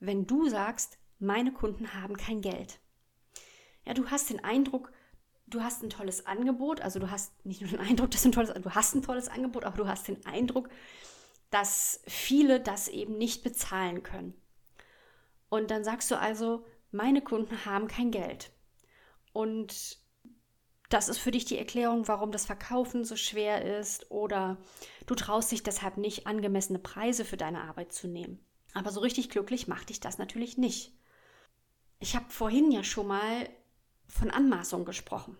wenn 0.00 0.26
du 0.26 0.48
sagst, 0.48 0.98
meine 1.18 1.52
Kunden 1.52 1.94
haben 1.94 2.16
kein 2.16 2.40
Geld. 2.40 2.80
Ja, 3.88 3.94
du 3.94 4.10
hast 4.10 4.28
den 4.28 4.44
Eindruck, 4.44 4.92
du 5.46 5.62
hast 5.62 5.82
ein 5.82 5.88
tolles 5.88 6.26
Angebot, 6.26 6.82
also 6.82 6.98
du 6.98 7.10
hast 7.10 7.46
nicht 7.46 7.62
nur 7.62 7.70
den 7.70 7.80
Eindruck, 7.80 8.10
dass 8.10 8.22
du 8.22 8.28
ein 8.28 8.32
tolles, 8.32 8.52
du 8.52 8.74
hast 8.74 8.94
ein 8.94 9.00
tolles 9.00 9.28
Angebot, 9.28 9.64
aber 9.64 9.78
du 9.78 9.88
hast 9.88 10.08
den 10.08 10.26
Eindruck, 10.26 10.68
dass 11.48 12.02
viele 12.06 12.60
das 12.60 12.88
eben 12.88 13.16
nicht 13.16 13.42
bezahlen 13.42 14.02
können. 14.02 14.34
Und 15.48 15.70
dann 15.70 15.84
sagst 15.84 16.10
du 16.10 16.18
also, 16.18 16.66
meine 16.90 17.22
Kunden 17.22 17.64
haben 17.64 17.88
kein 17.88 18.10
Geld. 18.10 18.50
Und 19.32 19.96
das 20.90 21.08
ist 21.08 21.16
für 21.18 21.30
dich 21.30 21.46
die 21.46 21.56
Erklärung, 21.56 22.08
warum 22.08 22.30
das 22.30 22.44
Verkaufen 22.44 23.06
so 23.06 23.16
schwer 23.16 23.78
ist 23.78 24.10
oder 24.10 24.58
du 25.06 25.14
traust 25.14 25.50
dich 25.50 25.62
deshalb 25.62 25.96
nicht, 25.96 26.26
angemessene 26.26 26.78
Preise 26.78 27.24
für 27.24 27.38
deine 27.38 27.62
Arbeit 27.62 27.94
zu 27.94 28.06
nehmen. 28.06 28.38
Aber 28.74 28.90
so 28.90 29.00
richtig 29.00 29.30
glücklich 29.30 29.66
macht 29.66 29.88
dich 29.88 29.98
das 29.98 30.18
natürlich 30.18 30.58
nicht. 30.58 30.92
Ich 32.00 32.16
habe 32.16 32.26
vorhin 32.28 32.70
ja 32.70 32.84
schon 32.84 33.06
mal 33.06 33.48
von 34.08 34.30
Anmaßung 34.30 34.84
gesprochen. 34.84 35.36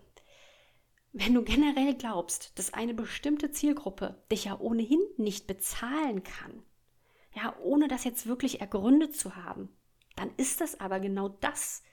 Wenn 1.11 1.33
du 1.33 1.43
generell 1.43 1.95
glaubst, 1.95 2.57
dass 2.59 2.73
eine 2.73 2.93
bestimmte 2.93 3.51
Zielgruppe 3.51 4.23
dich 4.31 4.45
ja 4.45 4.59
ohnehin 4.59 5.01
nicht 5.17 5.47
bezahlen 5.47 6.23
kann, 6.23 6.63
ja, 7.35 7.55
ohne 7.59 7.87
das 7.87 8.03
jetzt 8.03 8.27
wirklich 8.27 8.61
ergründet 8.61 9.15
zu 9.15 9.35
haben, 9.35 9.69
dann 10.15 10.31
ist 10.37 10.61
das 10.61 10.79
aber 10.79 10.99
genau 10.99 11.29
das. 11.29 11.83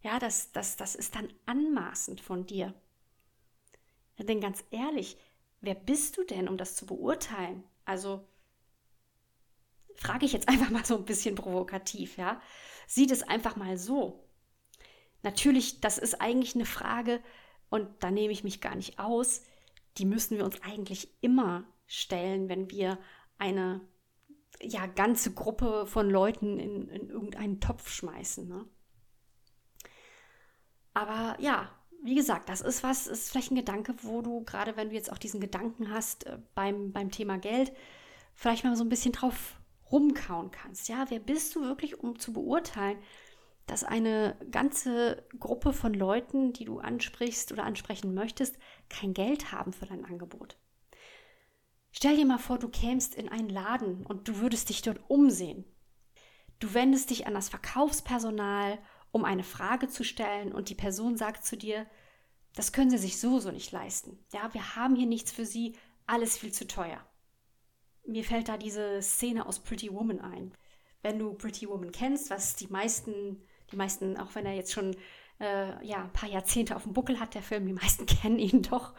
Ja, 0.00 0.18
das, 0.18 0.52
das, 0.52 0.76
das 0.76 0.94
ist 0.94 1.14
dann 1.14 1.32
anmaßend 1.46 2.20
von 2.20 2.46
dir. 2.46 2.74
Ja, 4.16 4.24
denn 4.24 4.40
ganz 4.40 4.64
ehrlich, 4.70 5.18
wer 5.60 5.74
bist 5.74 6.16
du 6.16 6.24
denn, 6.24 6.48
um 6.48 6.56
das 6.56 6.74
zu 6.76 6.86
beurteilen? 6.86 7.64
Also, 7.84 8.26
frage 9.94 10.26
ich 10.26 10.32
jetzt 10.32 10.48
einfach 10.48 10.70
mal 10.70 10.84
so 10.84 10.96
ein 10.96 11.04
bisschen 11.04 11.34
provokativ, 11.34 12.16
ja. 12.16 12.40
Sieht 12.86 13.10
es 13.10 13.22
einfach 13.22 13.56
mal 13.56 13.76
so. 13.76 14.27
Natürlich, 15.22 15.80
das 15.80 15.98
ist 15.98 16.20
eigentlich 16.20 16.54
eine 16.54 16.66
Frage, 16.66 17.20
und 17.70 17.88
da 18.00 18.10
nehme 18.10 18.32
ich 18.32 18.44
mich 18.44 18.60
gar 18.60 18.74
nicht 18.74 18.98
aus, 18.98 19.42
die 19.98 20.06
müssen 20.06 20.38
wir 20.38 20.44
uns 20.44 20.62
eigentlich 20.62 21.16
immer 21.20 21.64
stellen, 21.86 22.48
wenn 22.48 22.70
wir 22.70 22.98
eine 23.38 23.80
ja, 24.60 24.86
ganze 24.86 25.32
Gruppe 25.32 25.86
von 25.86 26.08
Leuten 26.08 26.58
in, 26.58 26.88
in 26.88 27.10
irgendeinen 27.10 27.60
Topf 27.60 27.90
schmeißen. 27.90 28.48
Ne? 28.48 28.64
Aber 30.94 31.36
ja, 31.40 31.70
wie 32.02 32.14
gesagt, 32.14 32.48
das 32.48 32.60
ist 32.60 32.82
was, 32.82 33.06
ist 33.06 33.30
vielleicht 33.30 33.50
ein 33.50 33.56
Gedanke, 33.56 33.94
wo 34.02 34.22
du, 34.22 34.44
gerade 34.44 34.76
wenn 34.76 34.88
du 34.88 34.94
jetzt 34.94 35.12
auch 35.12 35.18
diesen 35.18 35.40
Gedanken 35.40 35.90
hast 35.90 36.26
äh, 36.26 36.38
beim, 36.54 36.92
beim 36.92 37.10
Thema 37.10 37.38
Geld, 37.38 37.72
vielleicht 38.34 38.64
mal 38.64 38.76
so 38.76 38.84
ein 38.84 38.88
bisschen 38.88 39.12
drauf 39.12 39.56
rumkauen 39.90 40.50
kannst. 40.50 40.88
Ja, 40.88 41.06
wer 41.08 41.20
bist 41.20 41.54
du 41.54 41.62
wirklich, 41.62 41.98
um 42.00 42.18
zu 42.18 42.32
beurteilen, 42.32 42.98
dass 43.68 43.84
eine 43.84 44.36
ganze 44.50 45.26
Gruppe 45.38 45.72
von 45.72 45.94
Leuten, 45.94 46.52
die 46.52 46.64
du 46.64 46.80
ansprichst 46.80 47.52
oder 47.52 47.64
ansprechen 47.64 48.14
möchtest, 48.14 48.58
kein 48.88 49.14
Geld 49.14 49.52
haben 49.52 49.72
für 49.72 49.86
dein 49.86 50.04
Angebot. 50.04 50.56
Stell 51.92 52.16
dir 52.16 52.26
mal 52.26 52.38
vor, 52.38 52.58
du 52.58 52.68
kämst 52.68 53.14
in 53.14 53.28
einen 53.28 53.48
Laden 53.48 54.04
und 54.06 54.26
du 54.26 54.38
würdest 54.38 54.70
dich 54.70 54.82
dort 54.82 55.00
umsehen. 55.08 55.64
Du 56.58 56.74
wendest 56.74 57.10
dich 57.10 57.26
an 57.26 57.34
das 57.34 57.48
Verkaufspersonal, 57.50 58.78
um 59.12 59.24
eine 59.24 59.44
Frage 59.44 59.88
zu 59.88 60.02
stellen 60.02 60.52
und 60.52 60.70
die 60.70 60.74
Person 60.74 61.16
sagt 61.16 61.44
zu 61.44 61.56
dir, 61.56 61.86
das 62.54 62.72
können 62.72 62.90
Sie 62.90 62.98
sich 62.98 63.20
so 63.20 63.38
so 63.38 63.50
nicht 63.50 63.70
leisten. 63.70 64.18
Ja, 64.32 64.52
wir 64.54 64.76
haben 64.76 64.96
hier 64.96 65.06
nichts 65.06 65.30
für 65.30 65.44
Sie, 65.44 65.76
alles 66.06 66.38
viel 66.38 66.52
zu 66.52 66.66
teuer. 66.66 67.06
Mir 68.06 68.24
fällt 68.24 68.48
da 68.48 68.56
diese 68.56 69.02
Szene 69.02 69.46
aus 69.46 69.60
Pretty 69.60 69.92
Woman 69.92 70.20
ein. 70.20 70.52
Wenn 71.02 71.18
du 71.18 71.34
Pretty 71.34 71.68
Woman 71.68 71.92
kennst, 71.92 72.30
was 72.30 72.56
die 72.56 72.66
meisten 72.68 73.42
die 73.70 73.76
meisten, 73.76 74.16
auch 74.16 74.34
wenn 74.34 74.46
er 74.46 74.54
jetzt 74.54 74.72
schon 74.72 74.96
äh, 75.40 75.86
ja, 75.86 76.04
ein 76.04 76.12
paar 76.12 76.28
Jahrzehnte 76.28 76.76
auf 76.76 76.84
dem 76.84 76.92
Buckel 76.92 77.20
hat, 77.20 77.34
der 77.34 77.42
Film, 77.42 77.66
die 77.66 77.72
meisten 77.72 78.06
kennen 78.06 78.38
ihn 78.38 78.62
doch. 78.62 78.94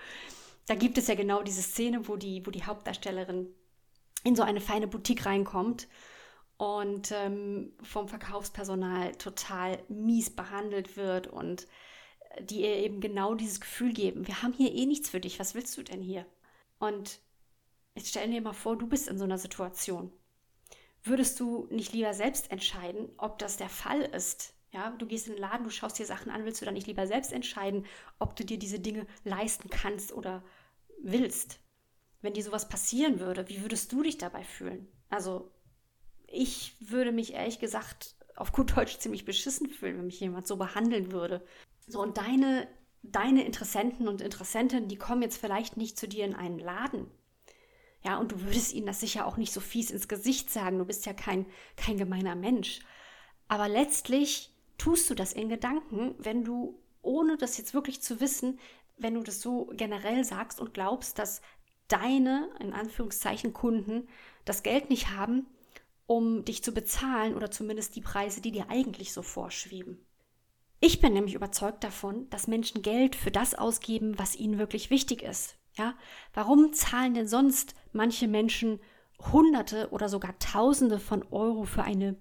Da 0.68 0.76
gibt 0.76 0.98
es 0.98 1.08
ja 1.08 1.16
genau 1.16 1.42
diese 1.42 1.62
Szene, 1.62 2.08
wo 2.08 2.16
die, 2.16 2.46
wo 2.46 2.52
die 2.52 2.64
Hauptdarstellerin 2.64 3.48
in 4.24 4.36
so 4.36 4.44
eine 4.44 4.62
feine 4.62 4.88
Boutique 4.88 5.26
reinkommt 5.26 5.88
und 6.58 7.12
ähm, 7.12 7.72
vom 7.82 8.08
Verkaufspersonal 8.08 9.16
total 9.16 9.80
mies 9.88 10.30
behandelt 10.30 10.98
wird 10.98 11.28
und 11.28 11.68
die 12.42 12.62
ihr 12.62 12.76
eben 12.76 13.02
genau 13.02 13.34
dieses 13.34 13.60
Gefühl 13.60 13.94
geben, 13.94 14.28
wir 14.28 14.42
haben 14.42 14.54
hier 14.54 14.74
eh 14.74 14.86
nichts 14.86 15.10
für 15.10 15.20
dich, 15.20 15.40
was 15.40 15.56
willst 15.56 15.78
du 15.78 15.84
denn 15.84 16.02
hier? 16.02 16.26
Und 16.78 17.20
jetzt 17.96 18.10
stell 18.10 18.30
dir 18.30 18.42
mal 18.42 18.54
vor, 18.54 18.78
du 18.78 18.88
bist 18.88 19.08
in 19.08 19.18
so 19.18 19.24
einer 19.24 19.38
Situation. 19.38 20.12
Würdest 21.04 21.40
du 21.40 21.68
nicht 21.72 21.94
lieber 21.94 22.14
selbst 22.14 22.52
entscheiden, 22.52 23.10
ob 23.18 23.40
das 23.40 23.58
der 23.58 23.70
Fall 23.70 24.02
ist, 24.02 24.54
ja, 24.72 24.92
du 24.92 25.06
gehst 25.06 25.28
in 25.28 25.34
den 25.34 25.42
Laden, 25.42 25.64
du 25.64 25.72
schaust 25.72 25.98
dir 25.98 26.06
Sachen 26.06 26.32
an, 26.32 26.46
willst 26.46 26.62
du 26.62 26.66
dann 26.66 26.76
nicht 26.76 26.88
lieber 26.88 27.08
selbst 27.08 27.34
entscheiden, 27.34 27.86
ob 28.20 28.36
du 28.36 28.46
dir 28.46 28.60
diese 28.60 28.80
Dinge 28.80 29.08
leisten 29.24 29.70
kannst 29.70 30.14
oder 30.14 30.44
willst? 31.02 31.60
Wenn 32.22 32.34
dir 32.34 32.44
sowas 32.44 32.70
passieren 32.70 33.20
würde, 33.20 33.48
wie 33.50 33.62
würdest 33.62 33.92
du 33.92 34.04
dich 34.04 34.18
dabei 34.18 34.44
fühlen? 34.44 34.88
Also, 35.10 35.52
ich 36.28 36.76
würde 36.80 37.12
mich 37.12 37.34
ehrlich 37.34 37.60
gesagt 37.60 38.16
auf 38.36 38.52
gut 38.52 38.76
Deutsch 38.78 39.00
ziemlich 39.00 39.26
beschissen 39.26 39.70
fühlen, 39.70 39.98
wenn 39.98 40.06
mich 40.06 40.20
jemand 40.20 40.46
so 40.46 40.58
behandeln 40.58 41.12
würde. 41.12 41.46
So, 41.88 42.02
und 42.02 42.18
deine, 42.18 42.68
deine 43.02 43.46
Interessenten 43.46 44.08
und 44.08 44.22
Interessentinnen, 44.22 44.88
die 44.88 44.98
kommen 44.98 45.24
jetzt 45.24 45.38
vielleicht 45.38 45.78
nicht 45.78 45.98
zu 45.98 46.08
dir 46.08 46.26
in 46.26 46.36
einen 46.36 46.60
Laden. 46.60 47.10
Ja, 48.04 48.18
und 48.18 48.32
du 48.32 48.42
würdest 48.44 48.74
ihnen 48.74 48.86
das 48.86 49.02
sicher 49.02 49.26
auch 49.26 49.38
nicht 49.38 49.52
so 49.52 49.60
fies 49.60 49.92
ins 49.92 50.08
Gesicht 50.08 50.50
sagen. 50.50 50.78
Du 50.78 50.86
bist 50.86 51.06
ja 51.06 51.14
kein, 51.14 51.46
kein 51.76 51.98
gemeiner 51.98 52.36
Mensch. 52.36 52.80
Aber 53.50 53.68
letztlich 53.68 54.54
tust 54.80 55.10
du 55.10 55.14
das 55.14 55.34
in 55.34 55.50
Gedanken, 55.50 56.16
wenn 56.18 56.44
du, 56.44 56.80
ohne 57.04 57.38
das 57.38 57.58
jetzt 57.58 57.76
wirklich 57.76 58.02
zu 58.02 58.20
wissen, 58.20 58.60
wenn 58.98 59.14
du 59.14 59.22
das 59.22 59.42
so 59.42 59.70
generell 59.74 60.24
sagst 60.24 60.60
und 60.60 60.74
glaubst, 60.74 61.20
dass 61.20 61.42
deine, 61.88 62.50
in 62.60 62.74
Anführungszeichen, 62.74 63.54
Kunden 63.54 64.08
das 64.46 64.64
Geld 64.64 64.90
nicht 64.90 65.12
haben, 65.12 65.46
um 66.08 66.44
dich 66.44 66.64
zu 66.64 66.74
bezahlen 66.74 67.36
oder 67.36 67.52
zumindest 67.52 67.96
die 67.96 68.02
Preise, 68.02 68.42
die 68.42 68.52
dir 68.52 68.70
eigentlich 68.70 69.14
so 69.14 69.22
vorschweben. 69.22 70.04
Ich 70.80 71.02
bin 71.02 71.14
nämlich 71.14 71.36
überzeugt 71.36 71.84
davon, 71.84 72.30
dass 72.30 72.48
Menschen 72.48 72.82
Geld 72.82 73.16
für 73.16 73.32
das 73.32 73.54
ausgeben, 73.54 74.18
was 74.18 74.36
ihnen 74.36 74.58
wirklich 74.58 74.90
wichtig 74.90 75.22
ist. 75.22 75.56
Ja, 75.78 75.96
warum 76.34 76.74
zahlen 76.74 77.14
denn 77.14 77.28
sonst 77.28 77.76
manche 77.92 78.28
Menschen 78.28 78.80
Hunderte 79.32 79.90
oder 79.92 80.10
sogar 80.10 80.40
Tausende 80.40 81.00
von 81.00 81.24
Euro 81.32 81.66
für 81.66 81.84
eine 81.84 82.16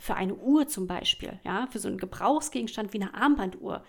für 0.00 0.14
eine 0.14 0.34
Uhr 0.34 0.68
zum 0.68 0.86
Beispiel, 0.86 1.38
ja, 1.44 1.66
für 1.70 1.78
so 1.78 1.88
einen 1.88 1.98
Gebrauchsgegenstand 1.98 2.92
wie 2.92 3.00
eine 3.00 3.14
Armbanduhr, 3.14 3.84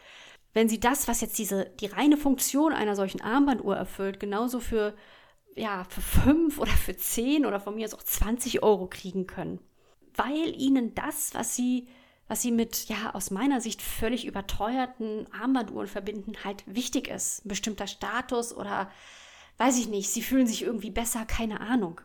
wenn 0.54 0.70
sie 0.70 0.80
das, 0.80 1.08
was 1.08 1.22
jetzt 1.22 1.38
diese, 1.38 1.66
die 1.80 1.86
reine 1.86 2.18
Funktion 2.18 2.74
einer 2.74 2.96
solchen 2.96 3.22
Armbanduhr 3.22 3.75
erfüllt, 3.75 4.20
genauso 4.20 4.60
für, 4.60 4.96
ja, 5.56 5.86
für 5.89 6.01
fünf 6.01 6.60
oder 6.60 6.72
für 6.72 6.98
zehn 6.98 7.46
oder 7.46 7.60
von 7.60 7.75
mir 7.75 7.86
aus 7.86 7.94
auch 7.94 8.04
20 8.04 8.63
Euro 8.63 8.88
kriegen 8.88 9.28
können. 9.28 9.60
Weil 10.16 10.60
ihnen 10.60 10.96
das, 10.96 11.34
was 11.36 11.56
sie, 11.56 11.88
was 12.28 12.42
sie 12.42 12.51
mit, 12.51 12.89
ja, 12.89 13.13
aus 13.13 13.32
meiner 13.32 13.62
Sicht 13.62 13.82
völlig 13.82 14.25
überteuerten 14.25 15.32
Armbanduhren 15.32 15.88
verbinden, 15.88 16.34
halt 16.44 16.63
wichtig 16.66 17.08
ist. 17.08 17.46
Ein 17.46 17.50
bestimmter 17.50 17.88
Status 17.88 18.56
oder 18.56 18.92
weiß 19.58 19.78
ich 19.78 19.88
nicht, 19.88 20.10
sie 20.10 20.24
fühlen 20.24 20.48
sich 20.48 20.63
irgendwie 20.63 20.92
besser, 20.92 21.25
keine 21.25 21.62
Ahnung. 21.62 22.01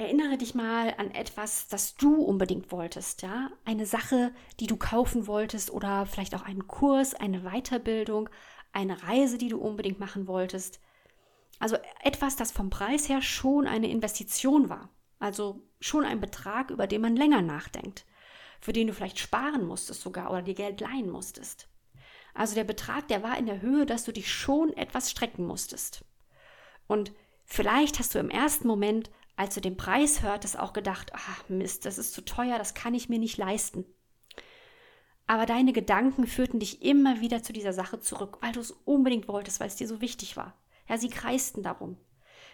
Erinnere 0.00 0.38
dich 0.38 0.54
mal 0.54 0.94
an 0.96 1.10
etwas, 1.10 1.68
das 1.68 1.94
du 1.94 2.22
unbedingt 2.22 2.72
wolltest, 2.72 3.20
ja? 3.20 3.50
Eine 3.66 3.84
Sache, 3.84 4.32
die 4.58 4.66
du 4.66 4.78
kaufen 4.78 5.26
wolltest 5.26 5.70
oder 5.70 6.06
vielleicht 6.06 6.34
auch 6.34 6.40
einen 6.40 6.66
Kurs, 6.66 7.14
eine 7.14 7.42
Weiterbildung, 7.42 8.30
eine 8.72 9.02
Reise, 9.02 9.36
die 9.36 9.50
du 9.50 9.58
unbedingt 9.58 10.00
machen 10.00 10.26
wolltest. 10.26 10.80
Also 11.58 11.76
etwas, 12.02 12.36
das 12.36 12.50
vom 12.50 12.70
Preis 12.70 13.10
her 13.10 13.20
schon 13.20 13.66
eine 13.66 13.90
Investition 13.90 14.70
war. 14.70 14.88
Also 15.18 15.60
schon 15.80 16.06
ein 16.06 16.18
Betrag, 16.18 16.70
über 16.70 16.86
den 16.86 17.02
man 17.02 17.14
länger 17.14 17.42
nachdenkt, 17.42 18.06
für 18.58 18.72
den 18.72 18.86
du 18.86 18.94
vielleicht 18.94 19.18
sparen 19.18 19.66
musstest 19.66 20.00
sogar 20.00 20.30
oder 20.30 20.40
dir 20.40 20.54
Geld 20.54 20.80
leihen 20.80 21.10
musstest. 21.10 21.68
Also 22.32 22.54
der 22.54 22.64
Betrag, 22.64 23.06
der 23.08 23.22
war 23.22 23.36
in 23.36 23.44
der 23.44 23.60
Höhe, 23.60 23.84
dass 23.84 24.04
du 24.04 24.12
dich 24.12 24.32
schon 24.32 24.72
etwas 24.72 25.10
strecken 25.10 25.46
musstest. 25.46 26.06
Und 26.86 27.12
vielleicht 27.44 27.98
hast 27.98 28.14
du 28.14 28.18
im 28.18 28.30
ersten 28.30 28.66
Moment 28.66 29.10
als 29.40 29.54
du 29.54 29.62
den 29.62 29.78
Preis 29.78 30.20
hörtest, 30.20 30.58
auch 30.58 30.74
gedacht, 30.74 31.12
ach 31.14 31.48
Mist, 31.48 31.86
das 31.86 31.96
ist 31.96 32.12
zu 32.12 32.22
teuer, 32.22 32.58
das 32.58 32.74
kann 32.74 32.92
ich 32.92 33.08
mir 33.08 33.18
nicht 33.18 33.38
leisten. 33.38 33.86
Aber 35.26 35.46
deine 35.46 35.72
Gedanken 35.72 36.26
führten 36.26 36.60
dich 36.60 36.82
immer 36.82 37.22
wieder 37.22 37.42
zu 37.42 37.54
dieser 37.54 37.72
Sache 37.72 38.00
zurück, 38.00 38.36
weil 38.42 38.52
du 38.52 38.60
es 38.60 38.70
unbedingt 38.70 39.28
wolltest, 39.28 39.58
weil 39.58 39.68
es 39.68 39.76
dir 39.76 39.88
so 39.88 40.02
wichtig 40.02 40.36
war. 40.36 40.60
Ja, 40.90 40.98
sie 40.98 41.08
kreisten 41.08 41.62
darum, 41.62 41.96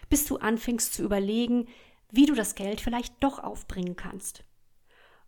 bis 0.07 0.23
du 0.27 0.37
anfingst 0.37 0.93
zu 0.93 1.03
überlegen, 1.03 1.67
wie 2.09 2.25
du 2.25 2.35
das 2.35 2.55
Geld 2.55 2.79
vielleicht 2.79 3.21
doch 3.21 3.39
aufbringen 3.39 3.97
kannst. 3.97 4.45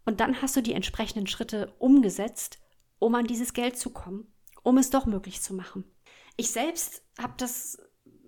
Und 0.05 0.21
dann 0.21 0.41
hast 0.41 0.55
du 0.55 0.61
die 0.61 0.73
entsprechenden 0.73 1.27
Schritte 1.27 1.75
umgesetzt, 1.77 2.59
um 2.99 3.15
an 3.15 3.27
dieses 3.27 3.51
Geld 3.51 3.77
zu 3.77 3.89
kommen, 3.89 4.31
um 4.63 4.77
es 4.77 4.91
doch 4.91 5.05
möglich 5.05 5.41
zu 5.41 5.53
machen. 5.53 5.83
Ich 6.37 6.51
selbst 6.51 7.03
habe 7.17 7.33
das 7.35 7.79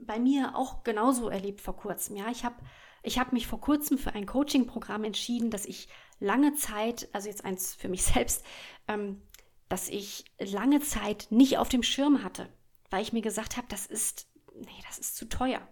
bei 0.02 0.20
mir 0.20 0.58
auch 0.58 0.84
genauso 0.84 1.30
erlebt 1.30 1.62
vor 1.62 1.78
kurzem. 1.78 2.18
Ja, 2.18 2.30
ich 2.30 2.44
habe 2.44 2.58
ich 3.04 3.20
habe 3.20 3.34
mich 3.34 3.48
vor 3.48 3.60
kurzem 3.60 3.98
für 3.98 4.14
ein 4.14 4.26
Coaching-Programm 4.26 5.04
entschieden, 5.04 5.50
das 5.50 5.66
ich 5.66 5.88
lange 6.20 6.54
Zeit, 6.56 7.10
also 7.14 7.28
jetzt 7.28 7.46
eins 7.46 7.74
für 7.74 7.90
mich 7.90 8.04
selbst, 8.04 8.46
ähm, 8.88 9.22
dass 9.70 9.90
ich 9.90 10.26
lange 10.40 10.82
Zeit 10.82 11.28
nicht 11.30 11.58
auf 11.58 11.70
dem 11.70 11.84
Schirm 11.84 12.24
hatte, 12.24 12.50
weil 12.90 13.02
ich 13.02 13.14
mir 13.14 13.22
gesagt 13.22 13.58
habe, 13.58 13.68
das 13.70 13.86
ist, 13.86 14.28
nee, 14.54 14.82
das 14.88 15.00
ist 15.00 15.16
zu 15.16 15.30
teuer. 15.30 15.68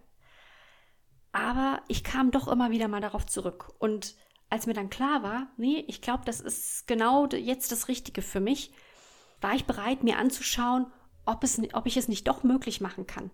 Aber 1.32 1.82
ich 1.86 2.02
kam 2.02 2.30
doch 2.30 2.48
immer 2.48 2.70
wieder 2.70 2.88
mal 2.88 3.00
darauf 3.00 3.26
zurück. 3.26 3.72
Und 3.78 4.16
als 4.48 4.66
mir 4.66 4.74
dann 4.74 4.90
klar 4.90 5.22
war, 5.22 5.52
nee, 5.56 5.84
ich 5.86 6.02
glaube, 6.02 6.24
das 6.24 6.40
ist 6.40 6.88
genau 6.88 7.28
jetzt 7.28 7.70
das 7.70 7.88
Richtige 7.88 8.22
für 8.22 8.40
mich, 8.40 8.72
war 9.40 9.54
ich 9.54 9.64
bereit, 9.64 10.02
mir 10.02 10.18
anzuschauen, 10.18 10.90
ob, 11.24 11.44
es, 11.44 11.60
ob 11.72 11.86
ich 11.86 11.96
es 11.96 12.08
nicht 12.08 12.26
doch 12.26 12.42
möglich 12.42 12.80
machen 12.80 13.06
kann. 13.06 13.30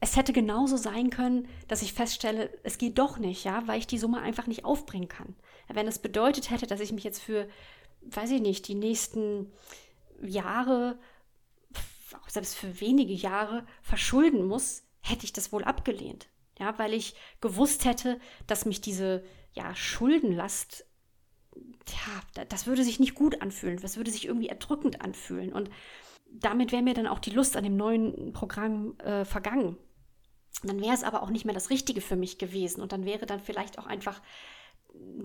Es 0.00 0.16
hätte 0.16 0.32
genauso 0.32 0.76
sein 0.76 1.10
können, 1.10 1.48
dass 1.66 1.82
ich 1.82 1.92
feststelle, 1.92 2.50
es 2.62 2.78
geht 2.78 2.98
doch 2.98 3.18
nicht, 3.18 3.44
ja, 3.44 3.66
weil 3.66 3.80
ich 3.80 3.86
die 3.86 3.98
Summe 3.98 4.20
einfach 4.20 4.46
nicht 4.46 4.64
aufbringen 4.64 5.08
kann. 5.08 5.34
Wenn 5.68 5.88
es 5.88 5.98
bedeutet 5.98 6.50
hätte, 6.50 6.66
dass 6.66 6.80
ich 6.80 6.92
mich 6.92 7.04
jetzt 7.04 7.20
für, 7.20 7.48
weiß 8.02 8.30
ich 8.30 8.40
nicht, 8.40 8.68
die 8.68 8.76
nächsten 8.76 9.52
Jahre, 10.22 10.98
selbst 12.28 12.56
für 12.56 12.80
wenige 12.80 13.12
Jahre 13.12 13.66
verschulden 13.82 14.46
muss, 14.46 14.84
hätte 15.00 15.24
ich 15.24 15.32
das 15.32 15.52
wohl 15.52 15.64
abgelehnt. 15.64 16.28
Ja, 16.58 16.78
weil 16.78 16.94
ich 16.94 17.14
gewusst 17.40 17.84
hätte, 17.84 18.20
dass 18.46 18.66
mich 18.66 18.80
diese 18.80 19.24
ja, 19.52 19.74
Schuldenlast, 19.74 20.86
ja, 21.56 22.44
das 22.44 22.66
würde 22.66 22.84
sich 22.84 23.00
nicht 23.00 23.14
gut 23.14 23.42
anfühlen, 23.42 23.78
das 23.80 23.96
würde 23.96 24.10
sich 24.10 24.26
irgendwie 24.26 24.48
erdrückend 24.48 25.00
anfühlen. 25.02 25.52
Und 25.52 25.70
damit 26.30 26.72
wäre 26.72 26.82
mir 26.82 26.94
dann 26.94 27.06
auch 27.06 27.18
die 27.18 27.30
Lust 27.30 27.56
an 27.56 27.64
dem 27.64 27.76
neuen 27.76 28.32
Programm 28.32 28.98
äh, 29.00 29.24
vergangen. 29.24 29.76
Dann 30.62 30.80
wäre 30.80 30.94
es 30.94 31.04
aber 31.04 31.22
auch 31.22 31.30
nicht 31.30 31.44
mehr 31.44 31.54
das 31.54 31.70
Richtige 31.70 32.00
für 32.00 32.16
mich 32.16 32.38
gewesen. 32.38 32.80
Und 32.80 32.92
dann 32.92 33.04
wäre 33.04 33.26
dann 33.26 33.40
vielleicht 33.40 33.78
auch 33.78 33.86
einfach, 33.86 34.20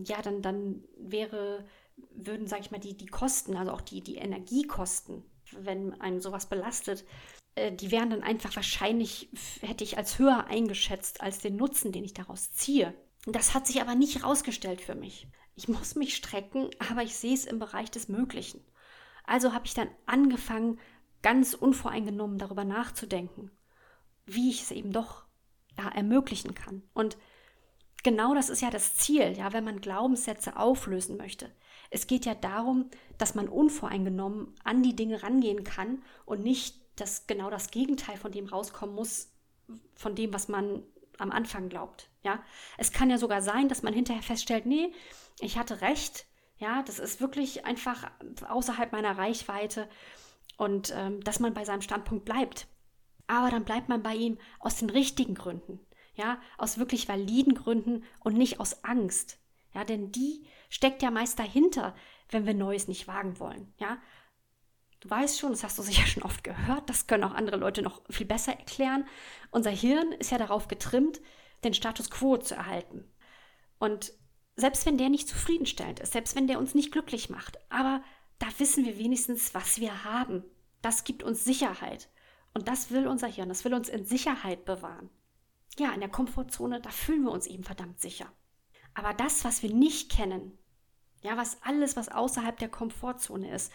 ja, 0.04 0.22
dann, 0.22 0.42
dann 0.42 0.84
wäre, 0.98 1.66
würden, 2.12 2.48
sage 2.48 2.62
ich 2.62 2.72
mal, 2.72 2.80
die, 2.80 2.96
die 2.96 3.08
Kosten, 3.08 3.56
also 3.56 3.72
auch 3.72 3.82
die, 3.82 4.02
die 4.02 4.16
Energiekosten, 4.16 5.24
wenn 5.52 6.00
einem 6.02 6.22
sowas 6.22 6.48
belastet, 6.48 7.06
äh, 7.56 7.72
die 7.72 7.92
wären 7.92 8.10
dann 8.10 8.24
einfach 8.24 8.56
wahrscheinlich, 8.56 9.30
hätte 9.62 9.84
ich 9.84 9.98
als 9.98 10.20
höher 10.20 10.48
eingeschätzt 10.48 11.22
als 11.22 11.40
den 11.40 11.56
Nutzen, 11.56 11.92
den 11.92 12.04
ich 12.04 12.14
daraus 12.14 12.52
ziehe. 12.52 12.94
Das 13.26 13.54
hat 13.54 13.68
sich 13.68 13.82
aber 13.82 13.96
nicht 13.96 14.20
herausgestellt 14.20 14.82
für 14.82 14.96
mich. 14.96 15.28
Ich 15.56 15.68
muss 15.68 15.96
mich 15.96 16.16
strecken, 16.16 16.70
aber 16.90 17.04
ich 17.04 17.16
sehe 17.16 17.34
es 17.34 17.46
im 17.46 17.60
Bereich 17.60 17.92
des 17.92 18.08
Möglichen. 18.08 18.62
Also 19.24 19.54
habe 19.54 19.66
ich 19.66 19.74
dann 19.74 19.88
angefangen, 20.06 20.80
ganz 21.22 21.54
unvoreingenommen 21.54 22.38
darüber 22.38 22.66
nachzudenken, 22.66 23.52
wie 24.26 24.50
ich 24.50 24.62
es 24.62 24.72
eben 24.72 24.92
doch 24.92 25.26
ja, 25.78 25.90
ermöglichen 25.90 26.56
kann. 26.56 26.84
Und 26.94 27.18
genau 28.04 28.34
das 28.36 28.50
ist 28.50 28.62
ja 28.62 28.70
das 28.70 28.96
Ziel, 28.96 29.38
ja, 29.38 29.54
wenn 29.54 29.64
man 29.64 29.82
Glaubenssätze 29.82 30.58
auflösen 30.58 31.18
möchte. 31.18 31.52
Es 31.90 32.08
geht 32.08 32.26
ja 32.26 32.36
darum, 32.36 32.90
dass 33.18 33.36
man 33.36 33.48
unvoreingenommen 33.48 34.56
an 34.64 34.84
die 34.84 34.96
Dinge 34.96 35.24
rangehen 35.24 35.64
kann 35.64 36.02
und 36.26 36.42
nicht, 36.42 36.76
dass 36.96 37.28
genau 37.28 37.50
das 37.50 37.72
Gegenteil 37.72 38.18
von 38.18 38.32
dem 38.32 38.48
rauskommen 38.48 38.96
muss, 38.96 39.32
von 39.96 40.16
dem, 40.16 40.34
was 40.34 40.48
man 40.48 40.84
am 41.20 41.32
Anfang 41.32 41.70
glaubt. 41.70 42.10
Ja, 42.24 42.44
es 42.78 42.92
kann 42.92 43.10
ja 43.10 43.18
sogar 43.18 43.42
sein, 43.42 43.68
dass 43.70 43.84
man 43.84 43.94
hinterher 43.94 44.24
feststellt, 44.24 44.66
nee, 44.66 44.92
ich 45.40 45.58
hatte 45.58 45.82
recht. 45.82 46.26
Ja, 46.58 46.84
das 46.84 47.00
ist 47.00 47.20
wirklich 47.20 47.66
einfach 47.66 48.10
außerhalb 48.48 48.92
meiner 48.92 49.18
Reichweite 49.18 49.90
und 50.58 50.94
ähm, 50.96 51.22
dass 51.24 51.40
man 51.40 51.54
bei 51.54 51.66
seinem 51.66 51.82
Standpunkt 51.82 52.26
bleibt. 52.26 52.68
Aber 53.34 53.50
dann 53.50 53.66
bleibt 53.66 53.90
man 53.90 54.04
bei 54.04 54.14
ihm 54.14 54.38
aus 54.60 54.76
den 54.76 54.92
richtigen 54.92 55.34
Gründen. 55.34 55.80
Ja, 56.14 56.40
aus 56.60 56.78
wirklich 56.78 57.08
validen 57.08 57.56
Gründen 57.56 58.04
und 58.20 58.38
nicht 58.38 58.60
aus 58.60 58.84
Angst. 58.84 59.40
Ja, 59.74 59.84
denn 59.84 60.12
die 60.12 60.46
steckt 60.70 61.02
ja 61.02 61.10
meist 61.10 61.40
dahinter, 61.40 61.96
wenn 62.30 62.46
wir 62.46 62.54
Neues 62.54 62.88
nicht 62.88 63.08
wagen 63.08 63.40
wollen. 63.40 63.74
Ja, 63.80 63.98
Du 65.00 65.10
weißt 65.10 65.38
schon, 65.38 65.52
das 65.52 65.66
hast 65.66 65.78
du 65.78 65.82
sicher 65.84 66.08
schon 66.08 66.24
oft 66.24 66.46
gehört, 66.46 66.90
das 66.90 67.08
können 67.08 67.26
auch 67.26 67.34
andere 67.34 67.58
Leute 67.58 67.82
noch 67.82 68.02
viel 68.10 68.26
besser 68.26 68.54
erklären. 68.54 69.06
Unser 69.52 69.72
Hirn 69.72 70.14
ist 70.14 70.32
ja 70.32 70.38
darauf 70.38 70.70
getrimmt, 70.70 71.20
den 71.66 71.74
Status 71.74 72.10
quo 72.10 72.38
zu 72.38 72.56
erhalten. 72.56 73.04
Und 73.80 74.14
selbst 74.56 74.86
wenn 74.86 74.98
der 74.98 75.10
nicht 75.10 75.28
zufriedenstellend 75.28 76.00
ist, 76.00 76.14
selbst 76.14 76.38
wenn 76.38 76.48
der 76.48 76.58
uns 76.58 76.74
nicht 76.74 76.94
glücklich 76.94 77.30
macht, 77.30 77.58
aber 77.70 78.02
da 78.40 78.48
wissen 78.60 78.86
wir 78.86 78.98
wenigstens, 78.98 79.54
was 79.54 79.82
wir 79.82 80.06
haben. 80.06 80.46
Das 80.82 81.04
gibt 81.04 81.22
uns 81.22 81.44
Sicherheit. 81.44 82.10
Und 82.54 82.68
das 82.68 82.92
will 82.92 83.08
unser 83.08 83.28
Hirn, 83.28 83.50
das 83.50 83.66
will 83.66 83.74
uns 83.74 83.90
in 83.90 84.06
Sicherheit 84.06 84.66
bewahren. 84.66 85.10
Ja, 85.78 85.92
in 85.94 86.02
der 86.02 86.10
Komfortzone, 86.10 86.82
da 86.82 86.90
fühlen 86.90 87.24
wir 87.24 87.32
uns 87.32 87.48
eben 87.48 87.64
verdammt 87.64 88.00
sicher. 88.00 88.32
Aber 88.94 89.14
das, 89.14 89.44
was 89.44 89.64
wir 89.64 89.74
nicht 89.74 90.12
kennen, 90.12 90.58
ja, 91.22 91.36
was 91.38 91.62
alles, 91.64 91.96
was 91.96 92.10
außerhalb 92.10 92.58
der 92.58 92.70
Komfortzone 92.70 93.52
ist, 93.52 93.72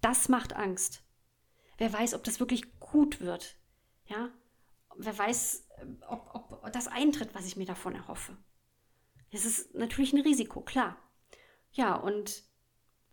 das 0.00 0.28
macht 0.28 0.54
Angst. 0.54 1.02
Wer 1.76 1.92
weiß, 1.92 2.14
ob 2.14 2.24
das 2.24 2.40
wirklich 2.40 2.78
gut 2.78 3.20
wird. 3.20 3.56
Ja? 4.06 4.30
Wer 4.96 5.18
weiß, 5.18 5.68
ob, 6.08 6.34
ob 6.34 6.72
das 6.72 6.88
eintritt, 6.88 7.34
was 7.34 7.46
ich 7.46 7.56
mir 7.56 7.66
davon 7.66 7.94
erhoffe. 7.94 8.36
Es 9.30 9.44
ist 9.44 9.74
natürlich 9.74 10.12
ein 10.12 10.20
Risiko, 10.20 10.60
klar. 10.60 10.96
Ja, 11.72 11.94
und 11.94 12.44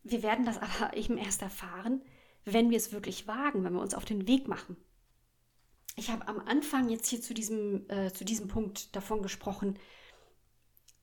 wir 0.03 0.23
werden 0.23 0.45
das 0.45 0.57
aber 0.61 0.95
eben 0.95 1.17
erst 1.17 1.41
erfahren, 1.41 2.03
wenn 2.45 2.69
wir 2.69 2.77
es 2.77 2.91
wirklich 2.91 3.27
wagen, 3.27 3.63
wenn 3.63 3.73
wir 3.73 3.81
uns 3.81 3.93
auf 3.93 4.05
den 4.05 4.27
Weg 4.27 4.47
machen. 4.47 4.77
Ich 5.99 6.09
habe 6.09 6.29
am 6.29 6.39
Anfang 6.39 6.87
jetzt 6.87 7.09
hier 7.09 7.21
zu 7.21 7.33
diesem, 7.33 7.83
äh, 7.89 8.13
zu 8.13 8.23
diesem 8.23 8.47
Punkt 8.47 8.95
davon 8.95 9.21
gesprochen, 9.21 9.77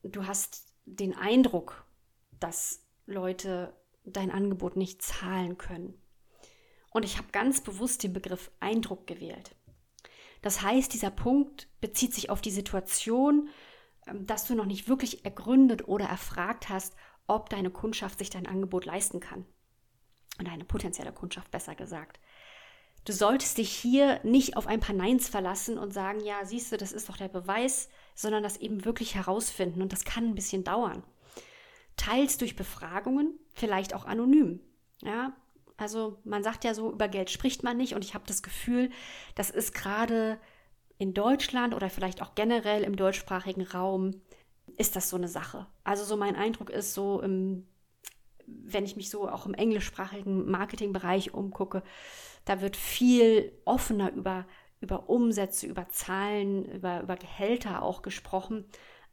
du 0.02 0.26
hast 0.26 0.72
den 0.86 1.14
Eindruck, 1.14 1.84
dass 2.40 2.82
Leute 3.04 3.74
dein 4.04 4.30
Angebot 4.30 4.74
nicht 4.74 5.02
zahlen 5.02 5.58
können. 5.58 6.00
Und 6.88 7.04
ich 7.04 7.18
habe 7.18 7.28
ganz 7.30 7.60
bewusst 7.60 8.04
den 8.04 8.14
Begriff 8.14 8.50
Eindruck 8.58 9.06
gewählt. 9.06 9.54
Das 10.40 10.62
heißt, 10.62 10.94
dieser 10.94 11.10
Punkt 11.10 11.68
bezieht 11.82 12.14
sich 12.14 12.30
auf 12.30 12.40
die 12.40 12.50
Situation, 12.50 13.50
ähm, 14.06 14.24
dass 14.24 14.46
du 14.46 14.54
noch 14.54 14.64
nicht 14.64 14.88
wirklich 14.88 15.26
ergründet 15.26 15.86
oder 15.88 16.06
erfragt 16.06 16.70
hast, 16.70 16.96
ob 17.26 17.50
deine 17.50 17.70
Kundschaft 17.70 18.18
sich 18.18 18.30
dein 18.30 18.46
Angebot 18.46 18.86
leisten 18.86 19.20
kann. 19.20 19.44
Oder 20.40 20.52
eine 20.52 20.64
potenzielle 20.64 21.12
Kundschaft 21.12 21.50
besser 21.50 21.74
gesagt. 21.74 22.18
Du 23.06 23.12
solltest 23.12 23.56
dich 23.56 23.70
hier 23.70 24.20
nicht 24.22 24.56
auf 24.58 24.66
ein 24.66 24.80
paar 24.80 24.94
Neins 24.94 25.28
verlassen 25.28 25.78
und 25.78 25.94
sagen, 25.94 26.20
ja, 26.20 26.44
siehst 26.44 26.72
du, 26.72 26.76
das 26.76 26.92
ist 26.92 27.08
doch 27.08 27.16
der 27.16 27.28
Beweis, 27.28 27.88
sondern 28.14 28.42
das 28.42 28.58
eben 28.58 28.84
wirklich 28.84 29.14
herausfinden. 29.14 29.80
Und 29.80 29.92
das 29.92 30.04
kann 30.04 30.24
ein 30.24 30.34
bisschen 30.34 30.64
dauern 30.64 31.02
teils 31.96 32.38
durch 32.38 32.56
Befragungen, 32.56 33.38
vielleicht 33.54 33.94
auch 33.94 34.04
anonym. 34.04 34.60
Ja, 35.02 35.32
also 35.76 36.18
man 36.24 36.42
sagt 36.42 36.64
ja 36.64 36.74
so, 36.74 36.92
über 36.92 37.08
Geld 37.08 37.30
spricht 37.30 37.62
man 37.62 37.76
nicht 37.76 37.94
und 37.94 38.04
ich 38.04 38.14
habe 38.14 38.24
das 38.26 38.42
Gefühl, 38.42 38.90
das 39.34 39.50
ist 39.50 39.74
gerade 39.74 40.38
in 40.98 41.12
Deutschland 41.12 41.74
oder 41.74 41.90
vielleicht 41.90 42.22
auch 42.22 42.34
generell 42.34 42.82
im 42.82 42.96
deutschsprachigen 42.96 43.62
Raum 43.62 44.22
ist 44.76 44.96
das 44.96 45.10
so 45.10 45.16
eine 45.16 45.28
Sache. 45.28 45.66
Also 45.84 46.04
so 46.04 46.16
mein 46.16 46.36
Eindruck 46.36 46.70
ist 46.70 46.94
so 46.94 47.20
im 47.20 47.66
wenn 48.48 48.84
ich 48.84 48.94
mich 48.94 49.10
so 49.10 49.28
auch 49.28 49.44
im 49.46 49.54
englischsprachigen 49.54 50.48
Marketingbereich 50.48 51.34
umgucke, 51.34 51.82
da 52.46 52.62
wird 52.62 52.76
viel 52.76 53.52
offener 53.66 54.10
über, 54.12 54.46
über 54.80 55.10
Umsätze, 55.10 55.66
über 55.66 55.90
Zahlen, 55.90 56.64
über, 56.64 57.02
über 57.02 57.16
Gehälter 57.16 57.82
auch 57.82 58.00
gesprochen 58.00 58.64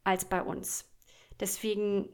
als 0.06 0.26
bei 0.26 0.41
uns. 0.41 0.89
Deswegen 1.39 2.08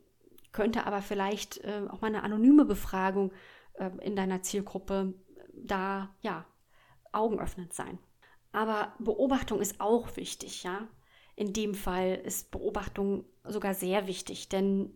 könnte 0.52 0.88
aber 0.88 1.02
vielleicht 1.02 1.64
äh, 1.64 1.84
auch 1.90 2.02
mal 2.02 2.08
eine 2.08 2.24
anonyme 2.24 2.66
Befragung 2.66 3.32
äh, 3.76 3.92
in 4.02 4.16
deiner 4.16 4.42
Zielgruppe 4.42 5.14
da 5.54 6.16
ja 6.22 6.46
augenöffnend 7.12 7.74
sein. 7.74 8.00
Aber 8.52 8.94
Beobachtung 9.00 9.62
ist 9.62 9.80
auch 9.80 10.16
wichtig, 10.16 10.64
ja. 10.64 10.88
In 11.36 11.54
dem 11.54 11.76
Fall 11.76 12.16
ist 12.16 12.52
Beobachtung 12.52 13.26
sogar 13.44 13.74
sehr 13.74 14.08
wichtig, 14.08 14.50
denn 14.50 14.94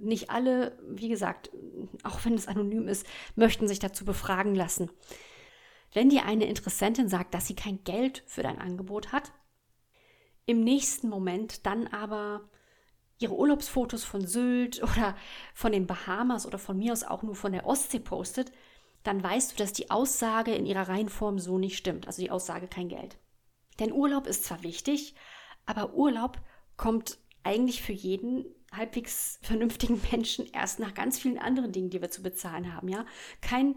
nicht 0.00 0.30
alle, 0.30 0.78
wie 0.88 1.08
gesagt, 1.08 1.50
auch 2.02 2.24
wenn 2.24 2.34
es 2.34 2.48
anonym 2.48 2.88
ist, 2.88 3.06
möchten 3.36 3.68
sich 3.68 3.78
dazu 3.78 4.04
befragen 4.04 4.54
lassen. 4.54 4.90
Wenn 5.92 6.08
dir 6.08 6.24
eine 6.24 6.46
Interessentin 6.46 7.08
sagt, 7.08 7.34
dass 7.34 7.46
sie 7.46 7.54
kein 7.54 7.84
Geld 7.84 8.22
für 8.26 8.42
dein 8.42 8.58
Angebot 8.58 9.12
hat, 9.12 9.32
im 10.46 10.64
nächsten 10.64 11.08
Moment 11.08 11.66
dann 11.66 11.86
aber 11.88 12.48
ihre 13.18 13.36
Urlaubsfotos 13.36 14.04
von 14.04 14.26
Sylt 14.26 14.82
oder 14.82 15.16
von 15.54 15.72
den 15.72 15.86
Bahamas 15.86 16.46
oder 16.46 16.58
von 16.58 16.78
mir 16.78 16.92
aus 16.92 17.04
auch 17.04 17.22
nur 17.22 17.34
von 17.34 17.52
der 17.52 17.66
Ostsee 17.66 18.00
postet, 18.00 18.52
dann 19.02 19.22
weißt 19.22 19.52
du, 19.52 19.56
dass 19.56 19.72
die 19.72 19.90
Aussage 19.90 20.54
in 20.54 20.66
ihrer 20.66 20.88
Reihenform 20.88 21.38
so 21.38 21.58
nicht 21.58 21.76
stimmt. 21.76 22.06
Also 22.06 22.22
die 22.22 22.30
Aussage 22.30 22.68
kein 22.68 22.88
Geld. 22.88 23.18
Denn 23.80 23.92
Urlaub 23.92 24.26
ist 24.26 24.44
zwar 24.44 24.62
wichtig, 24.62 25.14
aber 25.66 25.94
Urlaub 25.94 26.40
kommt 26.76 27.18
eigentlich 27.42 27.82
für 27.82 27.92
jeden 27.92 28.44
halbwegs 28.72 29.38
vernünftigen 29.42 30.00
Menschen 30.10 30.46
erst 30.52 30.78
nach 30.78 30.94
ganz 30.94 31.18
vielen 31.18 31.38
anderen 31.38 31.72
Dingen, 31.72 31.90
die 31.90 32.00
wir 32.00 32.10
zu 32.10 32.22
bezahlen 32.22 32.74
haben, 32.74 32.88
ja. 32.88 33.04
Kein, 33.40 33.74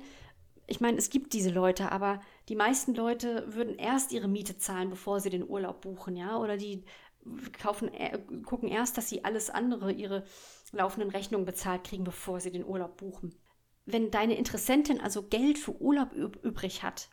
ich 0.68 0.82
meine, 0.82 0.98
es 0.98 1.10
gibt 1.10 1.34
diese 1.34 1.50
Leute, 1.52 1.92
aber 1.92 2.22
die 2.50 2.56
meisten 2.56 2.96
Leute 2.96 3.54
würden 3.54 3.78
erst 3.78 4.12
ihre 4.12 4.28
Miete 4.28 4.58
zahlen, 4.58 4.90
bevor 4.90 5.20
sie 5.20 5.30
den 5.30 5.48
Urlaub 5.48 5.82
buchen, 5.82 6.16
ja. 6.16 6.38
Oder 6.38 6.58
die 6.58 6.84
kaufen, 7.60 7.94
äh, 7.94 8.20
gucken 8.46 8.70
erst, 8.70 8.98
dass 8.98 9.10
sie 9.10 9.24
alles 9.24 9.50
andere, 9.50 9.92
ihre 9.92 10.24
laufenden 10.72 11.10
Rechnungen 11.12 11.46
bezahlt 11.46 11.84
kriegen, 11.84 12.04
bevor 12.04 12.40
sie 12.40 12.52
den 12.52 12.66
Urlaub 12.66 12.98
buchen. 12.98 13.36
wenn 13.86 14.12
deine 14.12 14.36
Interessentin 14.36 15.00
also 15.00 15.24
Geld 15.24 15.58
für 15.58 15.80
Urlaub 15.80 16.12
übrig 16.14 16.84
hat, 16.84 17.10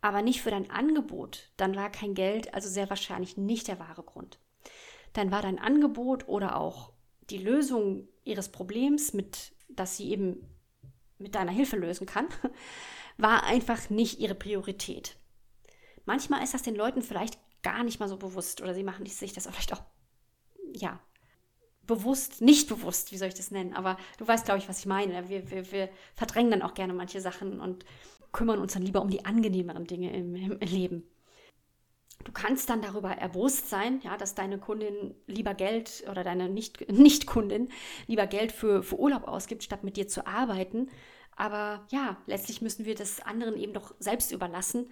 aber 0.00 0.22
nicht 0.22 0.40
für 0.42 0.50
dein 0.50 0.70
Angebot, 0.70 1.50
dann 1.56 1.76
war 1.76 1.90
kein 1.90 2.14
Geld 2.14 2.54
also 2.54 2.68
sehr 2.68 2.88
wahrscheinlich 2.90 3.36
nicht 3.36 3.68
der 3.68 3.78
wahre 3.78 4.02
Grund. 4.02 4.38
Dann 5.12 5.30
war 5.30 5.42
dein 5.42 5.58
Angebot 5.58 6.28
oder 6.28 6.56
auch 6.56 6.92
die 7.30 7.38
Lösung 7.38 8.08
ihres 8.24 8.50
Problems, 8.50 9.12
mit, 9.12 9.52
das 9.68 9.96
sie 9.96 10.10
eben 10.10 10.46
mit 11.18 11.34
deiner 11.34 11.52
Hilfe 11.52 11.76
lösen 11.76 12.06
kann, 12.06 12.26
war 13.16 13.44
einfach 13.44 13.90
nicht 13.90 14.18
ihre 14.18 14.34
Priorität. 14.34 15.16
Manchmal 16.04 16.42
ist 16.42 16.54
das 16.54 16.62
den 16.62 16.74
Leuten 16.74 17.02
vielleicht 17.02 17.38
gar 17.62 17.82
nicht 17.82 18.00
mal 18.00 18.08
so 18.08 18.16
bewusst 18.16 18.60
oder 18.60 18.74
sie 18.74 18.82
machen 18.84 19.06
sich 19.06 19.32
das 19.32 19.46
vielleicht 19.46 19.72
auch, 19.72 19.82
ja, 20.74 21.00
bewusst, 21.86 22.40
nicht 22.40 22.68
bewusst, 22.68 23.12
wie 23.12 23.18
soll 23.18 23.28
ich 23.28 23.34
das 23.34 23.50
nennen, 23.50 23.74
aber 23.74 23.96
du 24.18 24.26
weißt, 24.26 24.44
glaube 24.44 24.58
ich, 24.58 24.68
was 24.68 24.80
ich 24.80 24.86
meine. 24.86 25.28
Wir, 25.28 25.50
wir, 25.50 25.70
wir 25.70 25.88
verdrängen 26.14 26.50
dann 26.50 26.62
auch 26.62 26.74
gerne 26.74 26.94
manche 26.94 27.20
Sachen 27.20 27.60
und 27.60 27.84
kümmern 28.32 28.58
uns 28.58 28.74
dann 28.74 28.82
lieber 28.82 29.02
um 29.02 29.10
die 29.10 29.24
angenehmeren 29.24 29.86
Dinge 29.86 30.14
im, 30.14 30.34
im 30.34 30.58
Leben. 30.60 31.04
Du 32.22 32.32
kannst 32.32 32.70
dann 32.70 32.80
darüber 32.80 33.10
erbost 33.10 33.68
sein, 33.68 34.00
ja, 34.02 34.16
dass 34.16 34.34
deine 34.34 34.58
Kundin 34.58 35.14
lieber 35.26 35.54
Geld 35.54 36.04
oder 36.10 36.22
deine 36.22 36.48
Nicht-Kundin 36.88 37.64
nicht 37.64 37.74
lieber 38.06 38.26
Geld 38.26 38.52
für, 38.52 38.82
für 38.82 38.98
Urlaub 38.98 39.26
ausgibt, 39.26 39.64
statt 39.64 39.84
mit 39.84 39.96
dir 39.96 40.06
zu 40.06 40.26
arbeiten. 40.26 40.90
Aber 41.36 41.86
ja, 41.90 42.16
letztlich 42.26 42.62
müssen 42.62 42.84
wir 42.84 42.94
das 42.94 43.20
anderen 43.20 43.56
eben 43.56 43.72
doch 43.72 43.94
selbst 43.98 44.30
überlassen, 44.30 44.90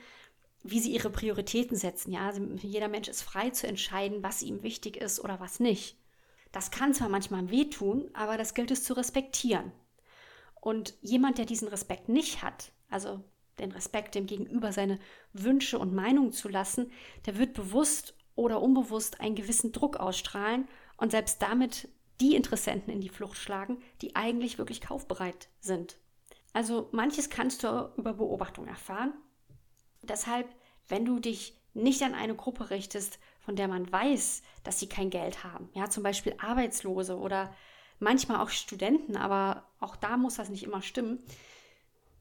wie 0.64 0.80
sie 0.80 0.92
ihre 0.92 1.10
Prioritäten 1.10 1.76
setzen. 1.76 2.12
Ja, 2.12 2.32
jeder 2.60 2.88
Mensch 2.88 3.08
ist 3.08 3.22
frei 3.22 3.50
zu 3.50 3.66
entscheiden, 3.66 4.22
was 4.22 4.42
ihm 4.42 4.62
wichtig 4.62 4.96
ist 4.96 5.20
oder 5.20 5.40
was 5.40 5.60
nicht. 5.60 5.96
Das 6.50 6.70
kann 6.70 6.94
zwar 6.94 7.08
manchmal 7.08 7.50
wehtun, 7.50 8.10
aber 8.12 8.36
das 8.36 8.54
gilt 8.54 8.70
es 8.70 8.84
zu 8.84 8.94
respektieren. 8.94 9.72
Und 10.60 10.94
jemand, 11.00 11.38
der 11.38 11.46
diesen 11.46 11.68
Respekt 11.68 12.08
nicht 12.08 12.42
hat, 12.42 12.72
also 12.88 13.24
den 13.58 13.72
Respekt 13.72 14.14
dem 14.14 14.26
Gegenüber 14.26 14.72
seine 14.72 14.98
Wünsche 15.32 15.78
und 15.78 15.94
Meinungen 15.94 16.32
zu 16.32 16.48
lassen, 16.48 16.90
der 17.26 17.38
wird 17.38 17.54
bewusst 17.54 18.14
oder 18.34 18.62
unbewusst 18.62 19.20
einen 19.20 19.34
gewissen 19.34 19.72
Druck 19.72 19.96
ausstrahlen 19.96 20.68
und 20.96 21.10
selbst 21.10 21.42
damit 21.42 21.88
die 22.20 22.34
Interessenten 22.34 22.92
in 22.92 23.00
die 23.00 23.08
Flucht 23.08 23.36
schlagen, 23.36 23.82
die 24.00 24.16
eigentlich 24.16 24.58
wirklich 24.58 24.80
kaufbereit 24.80 25.48
sind. 25.60 25.98
Also 26.52 26.88
manches 26.92 27.30
kannst 27.30 27.64
du 27.64 27.92
über 27.96 28.14
Beobachtung 28.14 28.66
erfahren. 28.66 29.12
Deshalb, 30.02 30.48
wenn 30.88 31.04
du 31.04 31.18
dich 31.18 31.58
nicht 31.74 32.02
an 32.02 32.14
eine 32.14 32.34
Gruppe 32.34 32.70
richtest, 32.70 33.18
von 33.40 33.56
der 33.56 33.68
man 33.68 33.90
weiß, 33.90 34.42
dass 34.62 34.78
sie 34.78 34.88
kein 34.88 35.10
Geld 35.10 35.42
haben, 35.42 35.68
ja, 35.74 35.88
zum 35.88 36.02
Beispiel 36.02 36.34
Arbeitslose 36.38 37.16
oder 37.16 37.54
manchmal 37.98 38.40
auch 38.40 38.50
Studenten, 38.50 39.16
aber 39.16 39.66
auch 39.80 39.96
da 39.96 40.16
muss 40.16 40.36
das 40.36 40.48
nicht 40.48 40.62
immer 40.64 40.82
stimmen, 40.82 41.22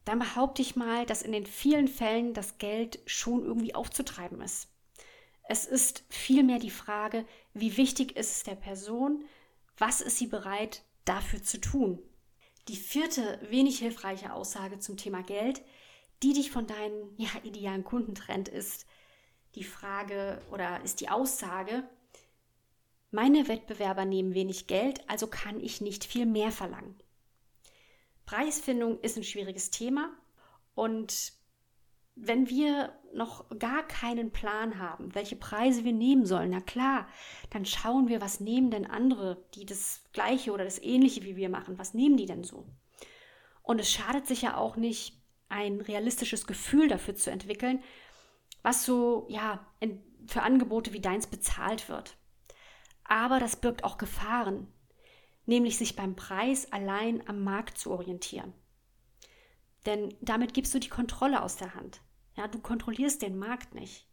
dann 0.06 0.20
behaupte 0.20 0.62
ich 0.62 0.76
mal, 0.76 1.06
dass 1.06 1.22
in 1.22 1.32
den 1.32 1.46
vielen 1.46 1.88
Fällen 1.88 2.34
das 2.34 2.58
Geld 2.58 3.00
schon 3.06 3.46
irgendwie 3.46 3.76
aufzutreiben 3.76 4.42
ist. 4.42 4.68
Es 5.44 5.66
ist 5.66 6.04
vielmehr 6.10 6.60
die 6.60 6.72
Frage, 6.72 7.26
wie 7.54 7.78
wichtig 7.78 8.16
ist 8.16 8.32
es 8.32 8.44
der 8.44 8.56
Person, 8.56 9.26
was 9.78 10.02
ist 10.02 10.18
sie 10.18 10.28
bereit 10.28 10.84
dafür 11.06 11.44
zu 11.44 11.60
tun. 11.60 12.00
Die 12.68 12.76
vierte 12.76 13.40
wenig 13.50 13.80
hilfreiche 13.80 14.34
Aussage 14.34 14.80
zum 14.80 14.98
Thema 14.98 15.24
Geld, 15.24 15.62
die 16.24 16.34
dich 16.34 16.52
von 16.52 16.68
deinen 16.68 17.14
ja, 17.18 17.30
idealen 17.44 17.84
Kunden 17.84 18.16
trennt, 18.16 18.48
ist 18.48 18.86
die 19.56 19.64
Frage 19.64 20.42
oder 20.52 20.82
ist 20.84 21.02
die 21.02 21.10
Aussage, 21.10 21.84
meine 23.10 23.50
Wettbewerber 23.50 24.06
nehmen 24.06 24.34
wenig 24.34 24.68
Geld, 24.68 25.02
also 25.10 25.28
kann 25.28 25.60
ich 25.60 25.82
nicht 25.82 26.06
viel 26.06 26.26
mehr 26.26 26.52
verlangen. 26.52 26.96
Preisfindung 28.32 28.98
ist 29.02 29.18
ein 29.18 29.26
schwieriges 29.26 29.72
Thema 29.72 30.10
und 30.74 31.34
wenn 32.16 32.48
wir 32.48 32.98
noch 33.14 33.50
gar 33.60 33.86
keinen 33.86 34.32
Plan 34.32 34.80
haben, 34.80 35.14
welche 35.16 35.36
Preise 35.36 35.84
wir 35.84 35.92
nehmen 35.92 36.26
sollen, 36.26 36.52
na 36.52 36.62
klar, 36.62 37.10
dann 37.50 37.66
schauen 37.66 38.08
wir, 38.08 38.22
was 38.22 38.40
nehmen 38.40 38.72
denn 38.72 38.86
andere, 38.86 39.44
die 39.54 39.66
das 39.66 40.06
gleiche 40.14 40.54
oder 40.54 40.64
das 40.64 40.82
ähnliche 40.82 41.24
wie 41.24 41.36
wir 41.36 41.50
machen, 41.50 41.78
was 41.78 41.94
nehmen 41.94 42.16
die 42.16 42.26
denn 42.26 42.46
so? 42.46 42.66
Und 43.64 43.80
es 43.80 43.92
schadet 43.92 44.28
sich 44.28 44.44
ja 44.44 44.56
auch 44.56 44.78
nicht, 44.78 45.22
ein 45.50 45.82
realistisches 45.82 46.48
Gefühl 46.48 46.88
dafür 46.88 47.16
zu 47.16 47.32
entwickeln, 47.32 47.84
was 48.62 48.86
so, 48.86 49.28
ja, 49.30 49.68
für 50.28 50.44
Angebote 50.44 50.94
wie 50.94 51.02
deins 51.02 51.28
bezahlt 51.28 51.90
wird. 51.90 52.16
Aber 53.04 53.42
das 53.42 53.58
birgt 53.58 53.84
auch 53.84 53.98
Gefahren, 53.98 54.72
nämlich 55.46 55.78
sich 55.78 55.96
beim 55.96 56.16
Preis 56.16 56.72
allein 56.72 57.28
am 57.28 57.44
Markt 57.44 57.78
zu 57.78 57.92
orientieren. 57.92 58.54
Denn 59.86 60.16
damit 60.22 60.54
gibst 60.54 60.74
du 60.74 60.80
die 60.80 60.90
Kontrolle 60.90 61.42
aus 61.42 61.58
der 61.58 61.74
Hand. 61.76 62.02
Ja, 62.36 62.48
du 62.48 62.60
kontrollierst 62.60 63.22
den 63.22 63.38
Markt 63.38 63.74
nicht. 63.74 64.08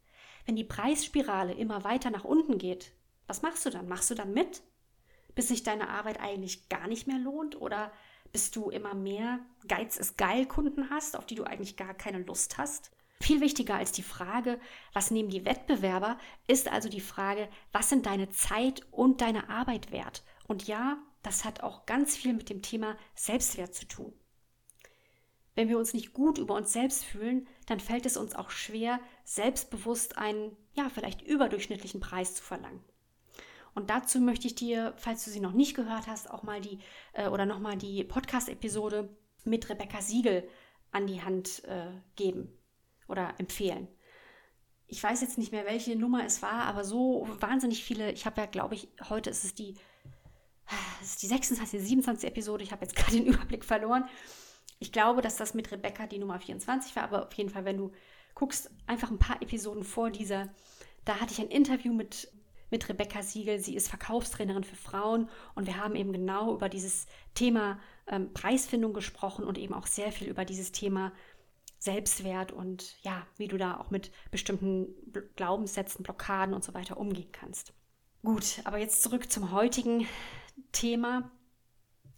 Wenn 0.47 0.57
die 0.57 0.65
Preisspirale 0.65 1.53
immer 1.53 1.85
weiter 1.85 2.11
nach 2.11 2.25
unten 2.25 2.59
geht, 2.59 2.93
was 3.27 3.43
machst 3.43 3.67
du 3.67 3.71
dann? 3.71 3.89
Machst 3.89 4.11
du 4.11 4.15
dann 4.15 4.33
mit? 4.33 4.63
Bis 5.35 5.49
sich 5.49 5.63
deine 5.63 5.91
Arbeit 5.91 6.21
eigentlich 6.21 6.69
gar 6.69 6.89
nicht 6.89 7.07
mehr 7.07 7.19
lohnt? 7.19 7.61
Oder 7.61 7.93
bis 8.33 8.51
du 8.51 8.71
immer 8.71 8.95
mehr 8.95 9.41
Geiz 9.69 9.97
ist 9.97 10.17
geil 10.17 10.47
Kunden 10.47 10.91
hast, 10.91 11.17
auf 11.17 11.27
die 11.27 11.35
du 11.35 11.45
eigentlich 11.45 11.77
gar 11.77 11.95
keine 11.95 12.19
Lust 12.21 12.57
hast? 12.59 12.91
Viel 13.21 13.41
wichtiger 13.41 13.75
als 13.75 13.93
die 13.93 14.03
Frage, 14.03 14.61
was 14.93 15.11
nehmen 15.11 15.29
die 15.29 15.45
Wettbewerber, 15.45 16.19
ist 16.47 16.71
also 16.71 16.89
die 16.89 17.01
Frage, 17.01 17.49
was 17.73 17.89
sind 17.89 18.07
deine 18.07 18.31
Zeit 18.31 18.87
und 18.93 19.21
deine 19.21 19.49
Arbeit 19.51 19.91
wert? 19.91 20.23
Und 20.47 20.67
ja, 20.69 20.99
das 21.29 21.45
hat 21.45 21.63
auch 21.63 21.85
ganz 21.85 22.17
viel 22.17 22.33
mit 22.33 22.49
dem 22.49 22.63
Thema 22.63 22.97
Selbstwert 23.15 23.75
zu 23.75 23.87
tun. 23.87 24.15
Wenn 25.55 25.69
wir 25.69 25.77
uns 25.77 25.93
nicht 25.93 26.15
gut 26.15 26.39
über 26.39 26.55
uns 26.55 26.73
selbst 26.73 27.05
fühlen, 27.05 27.47
dann 27.67 27.81
fällt 27.81 28.07
es 28.07 28.17
uns 28.17 28.35
auch 28.35 28.49
schwer, 28.49 28.99
selbstbewusst 29.25 30.17
einen, 30.17 30.57
ja, 30.73 30.89
vielleicht 30.89 31.21
überdurchschnittlichen 31.21 32.01
Preis 32.01 32.35
zu 32.35 32.43
verlangen. 32.43 32.83
Und 33.75 33.91
dazu 33.91 34.21
möchte 34.21 34.47
ich 34.47 34.55
dir, 34.55 34.95
falls 34.97 35.23
du 35.27 35.31
sie 35.31 35.41
noch 35.41 35.53
nicht 35.53 35.77
gehört 35.77 36.07
hast, 36.07 36.31
auch 36.31 36.45
mal 36.45 36.63
die 36.63 36.79
äh, 37.13 37.29
oder 37.29 37.45
nochmal 37.45 37.77
die 37.77 38.05
Podcast-Episode 38.05 39.15
mit 39.45 39.69
Rebecca 39.69 40.01
Siegel 40.01 40.49
an 40.93 41.07
die 41.07 41.21
Hand 41.23 41.63
äh, 41.65 41.91
geben 42.17 42.57
oder 43.07 43.35
empfehlen. 43.37 43.87
Ich 44.87 45.03
weiß 45.03 45.21
jetzt 45.21 45.37
nicht 45.37 45.53
mehr, 45.53 45.67
welche 45.67 45.95
Nummer 45.95 46.25
es 46.25 46.41
war, 46.41 46.65
aber 46.65 46.85
so 46.85 47.29
wahnsinnig 47.41 47.85
viele. 47.85 48.13
Ich 48.13 48.25
habe 48.25 48.41
ja, 48.41 48.47
glaube 48.47 48.77
ich, 48.77 48.89
heute 49.11 49.29
ist 49.29 49.45
es 49.45 49.55
die 49.55 49.75
das 51.01 51.11
ist 51.11 51.23
die 51.23 51.27
26, 51.27 51.81
27 51.81 52.29
Episode. 52.29 52.65
Ich 52.65 52.73
habe 52.73 52.85
jetzt 52.85 52.97
gerade 52.97 53.13
den 53.13 53.27
Überblick 53.27 53.65
verloren. 53.65 54.05
Ich 54.79 54.93
glaube, 54.93 55.23
dass 55.23 55.37
das 55.37 55.55
mit 55.55 55.71
Rebecca 55.73 56.07
die 56.07 56.19
Nummer 56.19 56.39
24 56.39 56.95
war, 56.95 57.05
aber 57.05 57.27
auf 57.27 57.33
jeden 57.35 57.51
Fall, 57.51 57.65
wenn 57.65 57.79
du 57.79 57.93
guckst, 58.35 58.71
einfach 58.87 59.11
ein 59.11 59.19
paar 59.19 59.43
Episoden 59.43 59.83
vor 59.83 60.11
dieser, 60.11 60.49
da 61.05 61.21
hatte 61.21 61.33
ich 61.33 61.41
ein 61.41 61.49
Interview 61.49 61.93
mit, 61.93 62.31
mit 62.71 62.89
Rebecca 62.89 63.23
Siegel. 63.23 63.59
Sie 63.59 63.75
ist 63.75 63.89
Verkaufstrainerin 63.89 64.63
für 64.63 64.77
Frauen 64.77 65.29
und 65.57 65.67
wir 65.67 65.77
haben 65.77 65.97
eben 65.97 66.13
genau 66.13 66.55
über 66.55 66.69
dieses 66.69 67.07
Thema 67.35 67.81
ähm, 68.07 68.33
Preisfindung 68.33 68.93
gesprochen 68.93 69.45
und 69.45 69.59
eben 69.59 69.75
auch 69.75 69.87
sehr 69.87 70.13
viel 70.13 70.29
über 70.29 70.45
dieses 70.45 70.71
Thema 70.71 71.13
Selbstwert 71.81 72.53
und 72.53 72.97
ja, 73.03 73.27
wie 73.37 73.49
du 73.49 73.57
da 73.57 73.79
auch 73.79 73.91
mit 73.91 74.11
bestimmten 74.31 74.89
Glaubenssätzen, 75.37 76.03
Blockaden 76.03 76.55
und 76.55 76.65
so 76.65 76.75
weiter 76.75 76.97
umgehen 76.97 77.31
kannst. 77.33 77.73
Gut, 78.23 78.61
aber 78.65 78.79
jetzt 78.79 79.03
zurück 79.03 79.31
zum 79.31 79.53
heutigen 79.53 80.07
Thema. 80.73 81.31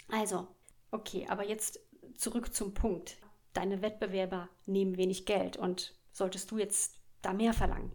Also, 0.08 0.48
okay, 0.90 1.26
aber 1.28 1.46
jetzt 1.46 1.80
zurück 2.16 2.54
zum 2.54 2.74
Punkt. 2.74 3.16
Deine 3.52 3.82
Wettbewerber 3.82 4.48
nehmen 4.66 4.96
wenig 4.96 5.26
Geld 5.26 5.56
und 5.56 5.94
solltest 6.12 6.50
du 6.50 6.58
jetzt 6.58 7.00
da 7.22 7.32
mehr 7.32 7.52
verlangen? 7.52 7.92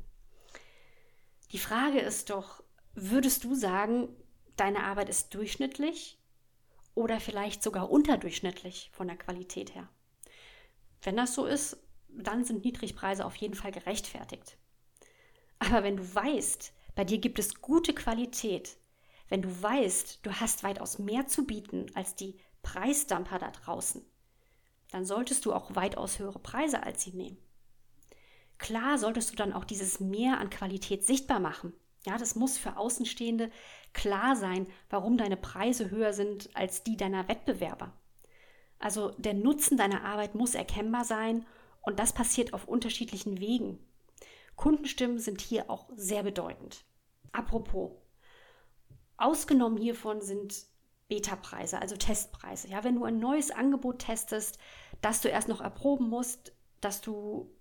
Die 1.52 1.60
Frage 1.60 2.00
ist 2.00 2.30
doch, 2.30 2.64
würdest 2.94 3.44
du 3.44 3.56
sagen, 3.56 4.10
deine 4.58 4.84
Arbeit 4.84 5.10
ist 5.10 5.34
durchschnittlich 5.34 6.20
oder 6.94 7.20
vielleicht 7.20 7.64
sogar 7.64 7.90
unterdurchschnittlich 7.90 8.90
von 8.94 9.08
der 9.08 9.18
Qualität 9.18 9.76
her? 9.76 9.90
Wenn 11.02 11.18
das 11.18 11.36
so 11.36 11.46
ist, 11.46 11.78
dann 12.10 12.44
sind 12.44 12.64
Niedrigpreise 12.64 13.26
auf 13.26 13.36
jeden 13.36 13.56
Fall 13.56 13.72
gerechtfertigt. 13.72 14.58
Aber 15.60 15.84
wenn 15.84 15.98
du 15.98 16.16
weißt, 16.16 16.74
bei 16.96 17.04
dir 17.04 17.20
gibt 17.20 17.40
es 17.40 17.62
gute 17.62 17.94
Qualität, 17.94 18.78
wenn 19.30 19.42
du 19.42 19.62
weißt, 19.62 20.20
du 20.24 20.32
hast 20.34 20.64
weitaus 20.64 21.00
mehr 21.00 21.28
zu 21.28 21.46
bieten 21.46 21.88
als 21.96 22.16
die 22.16 22.40
Preisdumper 22.62 23.40
da 23.40 23.52
draußen, 23.52 24.04
dann 24.92 25.06
solltest 25.06 25.46
du 25.46 25.54
auch 25.54 25.76
weitaus 25.76 26.20
höhere 26.20 26.40
Preise 26.40 26.84
als 26.84 27.04
sie 27.04 27.12
nehmen. 27.12 27.38
Klar 28.58 28.98
solltest 28.98 29.32
du 29.32 29.36
dann 29.36 29.54
auch 29.54 29.66
dieses 29.66 30.00
Mehr 30.00 30.40
an 30.40 30.50
Qualität 30.50 31.06
sichtbar 31.06 31.40
machen. 31.40 31.74
Ja, 32.06 32.18
das 32.18 32.36
muss 32.36 32.58
für 32.58 32.78
Außenstehende 32.78 33.52
klar 33.94 34.36
sein, 34.36 34.68
warum 34.90 35.18
deine 35.18 35.38
Preise 35.38 35.90
höher 35.90 36.14
sind 36.14 36.56
als 36.56 36.84
die 36.84 36.98
deiner 36.98 37.28
Wettbewerber. 37.28 37.92
Also 38.80 39.12
der 39.18 39.34
Nutzen 39.34 39.78
deiner 39.78 40.04
Arbeit 40.04 40.36
muss 40.36 40.54
erkennbar 40.54 41.04
sein 41.04 41.46
und 41.82 42.00
das 42.00 42.14
passiert 42.14 42.54
auf 42.54 42.68
unterschiedlichen 42.68 43.40
Wegen. 43.40 43.80
Kundenstimmen 44.56 45.20
sind 45.20 45.42
hier 45.42 45.70
auch 45.70 45.90
sehr 45.96 46.24
bedeutend. 46.24 46.86
Apropos, 47.32 47.92
Ausgenommen 49.18 49.78
hiervon 49.78 50.22
sind 50.22 50.66
Beta-Preise, 51.08 51.80
also 51.80 51.96
Testpreise. 51.96 52.68
Ja, 52.68 52.84
wenn 52.84 52.96
du 52.96 53.04
ein 53.06 53.20
neues 53.20 53.52
Angebot 53.52 54.00
testest, 54.00 54.58
das 55.02 55.22
du 55.22 55.30
erst 55.30 55.48
noch 55.48 55.62
erproben 55.62 56.10
musst, 56.10 56.54
dass 56.82 57.02
du 57.02 57.52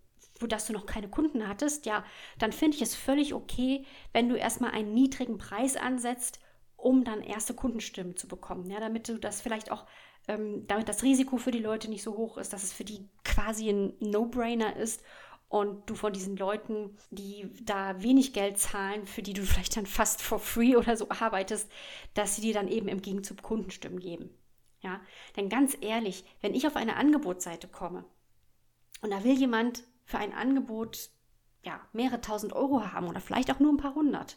wo 0.40 0.46
dass 0.46 0.66
du 0.66 0.72
noch 0.72 0.86
keine 0.86 1.08
Kunden 1.08 1.48
hattest, 1.48 1.86
ja, 1.86 2.04
dann 2.38 2.52
finde 2.52 2.76
ich 2.76 2.82
es 2.82 2.94
völlig 2.94 3.34
okay, 3.34 3.84
wenn 4.12 4.28
du 4.28 4.34
erstmal 4.34 4.72
einen 4.72 4.92
niedrigen 4.92 5.38
Preis 5.38 5.76
ansetzt, 5.76 6.40
um 6.76 7.04
dann 7.04 7.22
erste 7.22 7.54
Kundenstimmen 7.54 8.16
zu 8.16 8.26
bekommen. 8.26 8.70
Ja, 8.70 8.80
damit 8.80 9.08
du 9.08 9.18
das 9.18 9.40
vielleicht 9.40 9.70
auch, 9.70 9.86
ähm, 10.26 10.66
damit 10.66 10.88
das 10.88 11.02
Risiko 11.02 11.36
für 11.36 11.52
die 11.52 11.60
Leute 11.60 11.88
nicht 11.88 12.02
so 12.02 12.16
hoch 12.16 12.36
ist, 12.36 12.52
dass 12.52 12.64
es 12.64 12.72
für 12.72 12.84
die 12.84 13.08
quasi 13.24 13.68
ein 13.68 13.94
No-Brainer 14.00 14.76
ist 14.76 15.02
und 15.48 15.88
du 15.88 15.94
von 15.94 16.12
diesen 16.12 16.36
Leuten, 16.36 16.96
die 17.10 17.48
da 17.62 18.02
wenig 18.02 18.32
Geld 18.32 18.58
zahlen, 18.58 19.06
für 19.06 19.22
die 19.22 19.34
du 19.34 19.42
vielleicht 19.42 19.76
dann 19.76 19.86
fast 19.86 20.22
for 20.22 20.38
free 20.38 20.76
oder 20.76 20.96
so 20.96 21.08
arbeitest, 21.10 21.70
dass 22.14 22.36
sie 22.36 22.42
dir 22.42 22.54
dann 22.54 22.68
eben 22.68 22.88
im 22.88 23.02
Gegenzug 23.02 23.42
Kundenstimmen 23.42 24.00
geben. 24.00 24.30
Ja, 24.80 25.00
denn 25.36 25.48
ganz 25.48 25.76
ehrlich, 25.80 26.24
wenn 26.40 26.54
ich 26.54 26.66
auf 26.66 26.76
eine 26.76 26.96
Angebotsseite 26.96 27.68
komme 27.68 28.04
und 29.00 29.10
da 29.10 29.24
will 29.24 29.32
jemand 29.32 29.84
für 30.04 30.18
ein 30.18 30.34
Angebot 30.34 31.10
ja, 31.64 31.80
mehrere 31.92 32.20
tausend 32.20 32.52
Euro 32.52 32.92
haben 32.92 33.08
oder 33.08 33.20
vielleicht 33.20 33.50
auch 33.50 33.60
nur 33.60 33.72
ein 33.72 33.78
paar 33.78 33.94
hundert. 33.94 34.36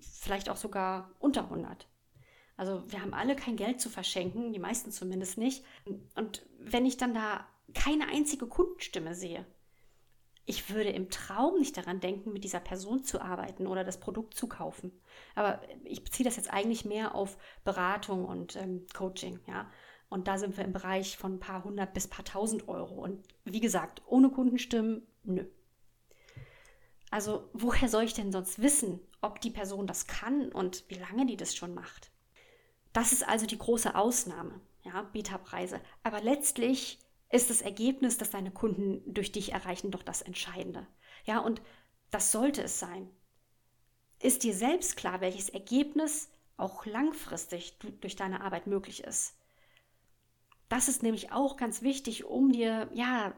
Vielleicht 0.00 0.48
auch 0.48 0.56
sogar 0.56 1.10
unter 1.18 1.48
hundert. 1.48 1.86
Also 2.56 2.82
wir 2.90 3.00
haben 3.00 3.14
alle 3.14 3.36
kein 3.36 3.56
Geld 3.56 3.80
zu 3.80 3.88
verschenken, 3.88 4.52
die 4.52 4.58
meisten 4.58 4.90
zumindest 4.90 5.38
nicht. 5.38 5.64
Und 6.16 6.46
wenn 6.58 6.86
ich 6.86 6.96
dann 6.96 7.14
da 7.14 7.46
keine 7.74 8.08
einzige 8.08 8.46
Kundenstimme 8.46 9.14
sehe, 9.14 9.46
ich 10.44 10.70
würde 10.70 10.90
im 10.90 11.08
Traum 11.10 11.58
nicht 11.58 11.76
daran 11.76 12.00
denken, 12.00 12.32
mit 12.32 12.44
dieser 12.44 12.60
Person 12.60 13.04
zu 13.04 13.20
arbeiten 13.20 13.66
oder 13.66 13.84
das 13.84 14.00
Produkt 14.00 14.34
zu 14.34 14.48
kaufen. 14.48 14.92
Aber 15.34 15.60
ich 15.84 16.02
beziehe 16.02 16.24
das 16.24 16.36
jetzt 16.36 16.52
eigentlich 16.52 16.84
mehr 16.84 17.14
auf 17.14 17.38
Beratung 17.64 18.24
und 18.24 18.56
ähm, 18.56 18.86
Coaching, 18.92 19.40
ja. 19.46 19.70
Und 20.08 20.28
da 20.28 20.36
sind 20.36 20.58
wir 20.58 20.64
im 20.64 20.74
Bereich 20.74 21.16
von 21.16 21.34
ein 21.34 21.40
paar 21.40 21.64
hundert 21.64 21.94
bis 21.94 22.06
paar 22.06 22.24
tausend 22.24 22.68
Euro. 22.68 23.02
Und 23.02 23.24
wie 23.44 23.60
gesagt, 23.60 24.02
ohne 24.06 24.28
Kundenstimmen, 24.30 25.06
nö. 25.22 25.46
Also 27.10 27.48
woher 27.52 27.88
soll 27.88 28.04
ich 28.04 28.14
denn 28.14 28.32
sonst 28.32 28.60
wissen, 28.60 29.00
ob 29.20 29.40
die 29.40 29.50
Person 29.50 29.86
das 29.86 30.06
kann 30.06 30.50
und 30.50 30.84
wie 30.88 30.96
lange 30.96 31.26
die 31.26 31.36
das 31.36 31.54
schon 31.54 31.74
macht? 31.74 32.10
Das 32.92 33.12
ist 33.12 33.26
also 33.26 33.46
die 33.46 33.56
große 33.58 33.94
Ausnahme, 33.94 34.60
ja, 34.82 35.02
Beta-Preise. 35.02 35.80
Aber 36.02 36.20
letztlich 36.20 36.98
ist 37.32 37.50
das 37.50 37.62
Ergebnis, 37.62 38.18
das 38.18 38.30
deine 38.30 38.50
Kunden 38.50 39.02
durch 39.12 39.32
dich 39.32 39.52
erreichen, 39.52 39.90
doch 39.90 40.02
das 40.02 40.22
Entscheidende. 40.22 40.86
Ja, 41.24 41.40
und 41.40 41.62
das 42.10 42.30
sollte 42.30 42.62
es 42.62 42.78
sein. 42.78 43.10
Ist 44.20 44.44
dir 44.44 44.54
selbst 44.54 44.96
klar, 44.96 45.20
welches 45.20 45.48
Ergebnis 45.48 46.30
auch 46.56 46.86
langfristig 46.86 47.78
durch 48.00 48.14
deine 48.14 48.42
Arbeit 48.42 48.66
möglich 48.66 49.02
ist? 49.02 49.34
Das 50.68 50.88
ist 50.88 51.02
nämlich 51.02 51.32
auch 51.32 51.56
ganz 51.56 51.82
wichtig, 51.82 52.24
um 52.24 52.52
dir 52.52 52.88
ja 52.92 53.34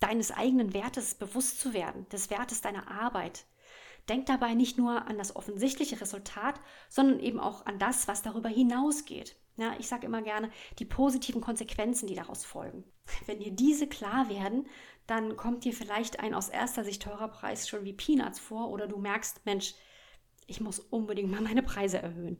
deines 0.00 0.32
eigenen 0.32 0.74
Wertes 0.74 1.14
bewusst 1.14 1.60
zu 1.60 1.72
werden, 1.72 2.08
des 2.08 2.30
Wertes 2.30 2.60
deiner 2.60 2.90
Arbeit. 2.90 3.46
Denk 4.08 4.26
dabei 4.26 4.54
nicht 4.54 4.78
nur 4.78 5.06
an 5.06 5.18
das 5.18 5.36
offensichtliche 5.36 6.00
Resultat, 6.00 6.60
sondern 6.88 7.20
eben 7.20 7.38
auch 7.38 7.66
an 7.66 7.78
das, 7.78 8.08
was 8.08 8.22
darüber 8.22 8.48
hinausgeht. 8.48 9.36
Ja, 9.56 9.74
ich 9.78 9.86
sage 9.86 10.06
immer 10.06 10.22
gerne 10.22 10.50
die 10.78 10.84
positiven 10.84 11.40
Konsequenzen, 11.40 12.06
die 12.06 12.14
daraus 12.14 12.44
folgen. 12.44 12.84
Wenn 13.26 13.40
dir 13.40 13.52
diese 13.52 13.86
klar 13.86 14.28
werden, 14.28 14.66
dann 15.06 15.36
kommt 15.36 15.64
dir 15.64 15.72
vielleicht 15.72 16.20
ein 16.20 16.34
aus 16.34 16.48
erster 16.48 16.84
Sicht 16.84 17.02
teurer 17.02 17.28
Preis 17.28 17.68
schon 17.68 17.84
wie 17.84 17.92
Peanuts 17.92 18.38
vor 18.38 18.70
oder 18.70 18.86
du 18.88 18.98
merkst, 18.98 19.44
Mensch, 19.44 19.74
ich 20.46 20.60
muss 20.60 20.78
unbedingt 20.78 21.30
mal 21.30 21.40
meine 21.40 21.62
Preise 21.62 21.98
erhöhen. 21.98 22.38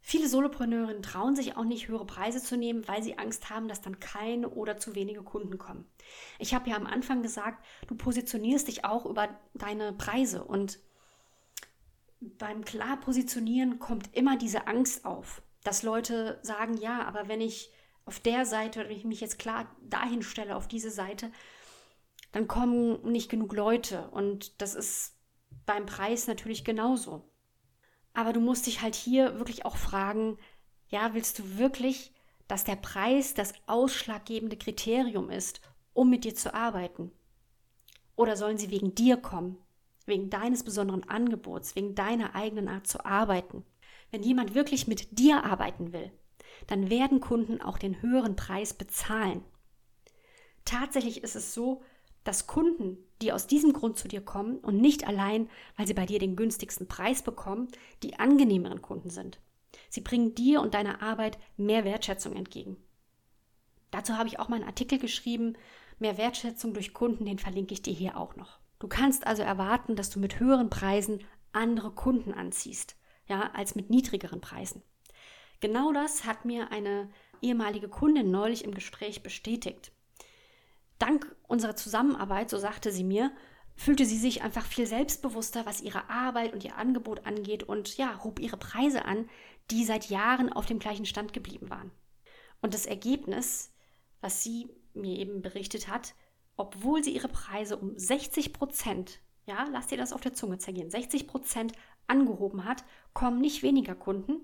Viele 0.00 0.28
Solopreneurinnen 0.28 1.02
trauen 1.02 1.36
sich 1.36 1.56
auch 1.56 1.64
nicht, 1.64 1.88
höhere 1.88 2.06
Preise 2.06 2.42
zu 2.42 2.56
nehmen, 2.56 2.86
weil 2.88 3.02
sie 3.02 3.18
Angst 3.18 3.50
haben, 3.50 3.68
dass 3.68 3.80
dann 3.80 4.00
keine 4.00 4.48
oder 4.48 4.76
zu 4.78 4.94
wenige 4.94 5.22
Kunden 5.22 5.58
kommen. 5.58 5.86
Ich 6.38 6.54
habe 6.54 6.70
ja 6.70 6.76
am 6.76 6.86
Anfang 6.86 7.22
gesagt, 7.22 7.64
du 7.88 7.94
positionierst 7.94 8.68
dich 8.68 8.84
auch 8.84 9.04
über 9.06 9.28
deine 9.54 9.92
Preise 9.92 10.44
und 10.44 10.78
beim 12.20 12.64
klar 12.64 12.98
positionieren 12.98 13.78
kommt 13.78 14.14
immer 14.14 14.36
diese 14.36 14.66
Angst 14.66 15.04
auf, 15.04 15.42
dass 15.62 15.82
Leute 15.82 16.38
sagen, 16.42 16.76
ja, 16.76 17.04
aber 17.04 17.28
wenn 17.28 17.40
ich 17.40 17.70
auf 18.04 18.20
der 18.20 18.46
Seite 18.46 18.88
wenn 18.88 18.96
ich 18.96 19.04
mich 19.04 19.20
jetzt 19.20 19.38
klar 19.38 19.70
dahin 19.82 20.22
stelle, 20.22 20.56
auf 20.56 20.66
diese 20.66 20.90
Seite, 20.90 21.30
dann 22.32 22.48
kommen 22.48 23.02
nicht 23.12 23.30
genug 23.30 23.52
Leute 23.52 24.08
und 24.10 24.60
das 24.60 24.74
ist 24.74 25.14
beim 25.66 25.86
Preis 25.86 26.26
natürlich 26.26 26.64
genauso. 26.64 27.30
Aber 28.18 28.32
du 28.32 28.40
musst 28.40 28.66
dich 28.66 28.82
halt 28.82 28.96
hier 28.96 29.38
wirklich 29.38 29.64
auch 29.64 29.76
fragen, 29.76 30.38
ja, 30.88 31.14
willst 31.14 31.38
du 31.38 31.56
wirklich, 31.56 32.12
dass 32.48 32.64
der 32.64 32.74
Preis 32.74 33.34
das 33.34 33.52
ausschlaggebende 33.68 34.56
Kriterium 34.56 35.30
ist, 35.30 35.60
um 35.92 36.10
mit 36.10 36.24
dir 36.24 36.34
zu 36.34 36.52
arbeiten? 36.52 37.12
Oder 38.16 38.36
sollen 38.36 38.58
sie 38.58 38.72
wegen 38.72 38.92
dir 38.96 39.18
kommen, 39.18 39.56
wegen 40.04 40.30
deines 40.30 40.64
besonderen 40.64 41.08
Angebots, 41.08 41.76
wegen 41.76 41.94
deiner 41.94 42.34
eigenen 42.34 42.66
Art 42.66 42.88
zu 42.88 43.04
arbeiten? 43.06 43.64
Wenn 44.10 44.24
jemand 44.24 44.52
wirklich 44.52 44.88
mit 44.88 45.16
dir 45.16 45.44
arbeiten 45.44 45.92
will, 45.92 46.10
dann 46.66 46.90
werden 46.90 47.20
Kunden 47.20 47.62
auch 47.62 47.78
den 47.78 48.02
höheren 48.02 48.34
Preis 48.34 48.74
bezahlen. 48.74 49.44
Tatsächlich 50.64 51.22
ist 51.22 51.36
es 51.36 51.54
so, 51.54 51.84
dass 52.28 52.46
Kunden 52.46 52.98
die 53.20 53.32
aus 53.32 53.46
diesem 53.46 53.72
Grund 53.72 53.98
zu 53.98 54.08
dir 54.08 54.20
kommen 54.20 54.58
und 54.58 54.80
nicht 54.80 55.06
allein, 55.06 55.48
weil 55.76 55.86
sie 55.86 55.94
bei 55.94 56.06
dir 56.06 56.18
den 56.18 56.36
günstigsten 56.36 56.86
Preis 56.86 57.22
bekommen, 57.22 57.68
die 58.02 58.18
angenehmeren 58.18 58.82
Kunden 58.82 59.10
sind. 59.10 59.40
Sie 59.88 60.00
bringen 60.00 60.34
dir 60.34 60.60
und 60.60 60.74
deiner 60.74 61.02
Arbeit 61.02 61.38
mehr 61.56 61.84
Wertschätzung 61.84 62.34
entgegen. 62.34 62.76
Dazu 63.90 64.16
habe 64.16 64.28
ich 64.28 64.38
auch 64.38 64.48
mal 64.48 64.56
einen 64.56 64.68
Artikel 64.68 64.98
geschrieben, 64.98 65.54
mehr 65.98 66.18
Wertschätzung 66.18 66.74
durch 66.74 66.94
Kunden, 66.94 67.24
den 67.24 67.38
verlinke 67.38 67.74
ich 67.74 67.82
dir 67.82 67.94
hier 67.94 68.16
auch 68.16 68.36
noch. 68.36 68.58
Du 68.78 68.86
kannst 68.86 69.26
also 69.26 69.42
erwarten, 69.42 69.96
dass 69.96 70.10
du 70.10 70.20
mit 70.20 70.38
höheren 70.38 70.70
Preisen 70.70 71.24
andere 71.52 71.90
Kunden 71.90 72.32
anziehst, 72.32 72.96
ja, 73.26 73.50
als 73.54 73.74
mit 73.74 73.90
niedrigeren 73.90 74.40
Preisen. 74.40 74.82
Genau 75.60 75.92
das 75.92 76.24
hat 76.24 76.44
mir 76.44 76.70
eine 76.70 77.10
ehemalige 77.40 77.88
Kundin 77.88 78.30
neulich 78.30 78.64
im 78.64 78.74
Gespräch 78.74 79.24
bestätigt. 79.24 79.90
Dank 80.98 81.34
unserer 81.46 81.76
Zusammenarbeit, 81.76 82.50
so 82.50 82.58
sagte 82.58 82.92
sie 82.92 83.04
mir, 83.04 83.32
fühlte 83.78 84.04
sie 84.04 84.18
sich 84.18 84.42
einfach 84.42 84.66
viel 84.66 84.86
selbstbewusster, 84.86 85.64
was 85.64 85.80
ihre 85.80 86.10
Arbeit 86.10 86.52
und 86.52 86.64
ihr 86.64 86.76
Angebot 86.76 87.24
angeht 87.26 87.62
und 87.62 87.96
ja, 87.96 88.22
hob 88.24 88.40
ihre 88.40 88.56
Preise 88.56 89.04
an, 89.04 89.28
die 89.70 89.84
seit 89.84 90.10
Jahren 90.10 90.52
auf 90.52 90.66
dem 90.66 90.80
gleichen 90.80 91.06
Stand 91.06 91.32
geblieben 91.32 91.70
waren. 91.70 91.92
Und 92.60 92.74
das 92.74 92.86
Ergebnis, 92.86 93.72
was 94.20 94.42
sie 94.42 94.68
mir 94.94 95.16
eben 95.18 95.42
berichtet 95.42 95.86
hat, 95.86 96.14
obwohl 96.56 97.04
sie 97.04 97.14
ihre 97.14 97.28
Preise 97.28 97.76
um 97.76 97.96
60 97.96 98.52
Prozent, 98.52 99.20
ja, 99.46 99.64
lass 99.70 99.86
dir 99.86 99.96
das 99.96 100.12
auf 100.12 100.20
der 100.20 100.34
Zunge 100.34 100.58
zergehen, 100.58 100.90
60 100.90 101.28
Prozent 101.28 101.72
angehoben 102.08 102.64
hat, 102.64 102.84
kommen 103.12 103.40
nicht 103.40 103.62
weniger 103.62 103.94
Kunden, 103.94 104.40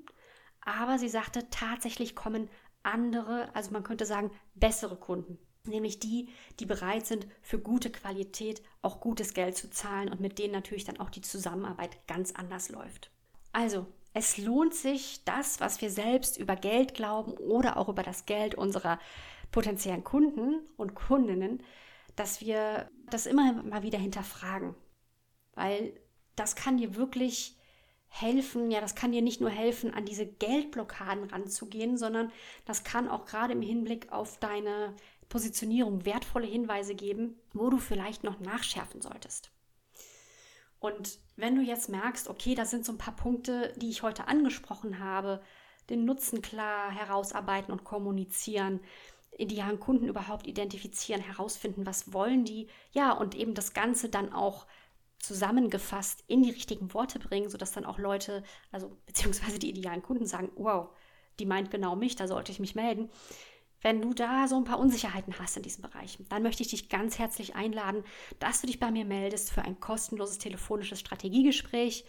aber 0.61 0.99
sie 0.99 1.09
sagte, 1.09 1.51
tatsächlich 1.51 2.15
kommen 2.15 2.49
andere, 2.85 3.53
also 3.57 3.73
man 3.73 3.83
könnte 3.83 4.07
sagen, 4.07 4.31
bessere 4.55 4.97
Kunden 4.97 5.39
nämlich 5.67 5.99
die, 5.99 6.29
die 6.61 6.67
bereit 6.67 7.07
sind, 7.07 7.27
für 7.43 7.59
gute 7.59 7.91
Qualität 7.91 8.63
auch 8.83 9.01
gutes 9.01 9.35
Geld 9.35 9.57
zu 9.57 9.71
zahlen 9.71 10.09
und 10.09 10.21
mit 10.21 10.39
denen 10.39 10.53
natürlich 10.53 10.85
dann 10.85 11.01
auch 11.01 11.11
die 11.11 11.23
Zusammenarbeit 11.23 12.07
ganz 12.07 12.33
anders 12.33 12.69
läuft. 12.69 13.11
Also, 13.53 13.87
es 14.13 14.39
lohnt 14.39 14.75
sich, 14.75 15.25
das, 15.25 15.61
was 15.61 15.81
wir 15.81 15.91
selbst 15.91 16.39
über 16.39 16.55
Geld 16.55 16.95
glauben 16.95 17.33
oder 17.33 17.77
auch 17.77 17.89
über 17.89 18.03
das 18.03 18.27
Geld 18.27 18.55
unserer 18.55 19.01
potenziellen 19.51 20.05
Kunden 20.05 20.61
und 20.77 20.95
Kundinnen, 20.95 21.63
dass 22.15 22.41
wir 22.41 22.91
das 23.11 23.27
immer 23.27 23.53
mal 23.65 23.83
wieder 23.83 23.99
hinterfragen. 23.99 24.75
Weil 25.55 25.95
das 26.37 26.55
kann 26.57 26.77
dir 26.77 26.97
wirklich 26.97 27.57
helfen, 28.09 28.71
ja, 28.71 28.81
das 28.81 28.95
kann 28.95 29.11
dir 29.11 29.23
nicht 29.23 29.41
nur 29.41 29.51
helfen, 29.51 29.93
an 29.93 30.05
diese 30.05 30.27
Geldblockaden 30.27 31.25
ranzugehen, 31.25 31.97
sondern 31.97 32.31
das 32.65 32.85
kann 32.85 33.09
auch 33.09 33.27
gerade 33.27 33.53
im 33.53 33.63
Hinblick 33.63 34.13
auf 34.13 34.39
deine 34.39 34.95
Positionierung 35.35 36.05
wertvolle 36.05 36.47
Hinweise 36.47 36.95
geben, 36.95 37.35
wo 37.53 37.69
du 37.69 37.79
vielleicht 37.79 38.23
noch 38.23 38.39
nachschärfen 38.39 39.03
solltest. 39.03 39.51
Und 40.79 41.19
wenn 41.35 41.57
du 41.57 41.61
jetzt 41.61 41.89
merkst, 41.89 42.29
okay, 42.29 42.55
das 42.55 42.71
sind 42.71 42.85
so 42.85 42.93
ein 42.93 42.99
paar 42.99 43.17
Punkte, 43.17 43.73
die 43.75 43.91
ich 43.91 44.05
heute 44.05 44.29
angesprochen 44.29 45.01
habe, 45.01 45.43
den 45.91 46.05
Nutzen 46.05 46.41
klar 46.41 46.89
herausarbeiten 46.93 47.73
und 47.73 47.83
kommunizieren, 47.83 48.79
idealen 49.37 49.81
Kunden 49.81 50.07
überhaupt 50.07 50.47
identifizieren, 50.47 51.21
herausfinden, 51.21 51.85
was 51.85 52.13
wollen 52.13 52.45
die, 52.45 52.69
ja, 52.93 53.11
und 53.11 53.35
eben 53.35 53.55
das 53.55 53.75
Ganze 53.75 54.09
dann 54.11 54.33
auch 54.33 54.69
zusammengefasst 55.19 56.23
in 56.29 56.45
die 56.45 56.53
richtigen 56.53 56.95
Worte 56.95 57.19
bringen, 57.19 57.51
sodass 57.51 57.73
dann 57.73 57.87
auch 57.87 57.99
Leute, 57.99 58.45
also 58.71 58.97
beziehungsweise 59.07 59.59
die 59.59 59.71
idealen 59.71 60.03
Kunden 60.03 60.27
sagen, 60.27 60.53
wow, 60.55 60.91
die 61.41 61.47
meint 61.47 61.73
genau 61.73 61.97
mich, 61.97 62.15
da 62.15 62.29
sollte 62.29 62.53
ich 62.53 62.61
mich 62.61 62.77
melden. 62.77 63.11
Wenn 63.85 64.01
du 64.01 64.15
da 64.15 64.49
so 64.49 64.57
ein 64.57 64.65
paar 64.65 64.79
Unsicherheiten 64.79 65.39
hast 65.39 65.59
in 65.59 65.63
diesem 65.63 65.83
Bereich, 65.83 66.19
dann 66.31 66.43
möchte 66.43 66.63
ich 66.63 66.71
dich 66.71 66.89
ganz 66.89 67.19
herzlich 67.19 67.55
einladen, 67.55 68.03
dass 68.39 68.63
du 68.63 68.67
dich 68.67 68.81
bei 68.81 68.91
mir 68.91 69.05
meldest 69.05 69.53
für 69.53 69.61
ein 69.61 69.79
kostenloses 69.79 70.39
telefonisches 70.39 71.01
Strategiegespräch. 71.01 72.07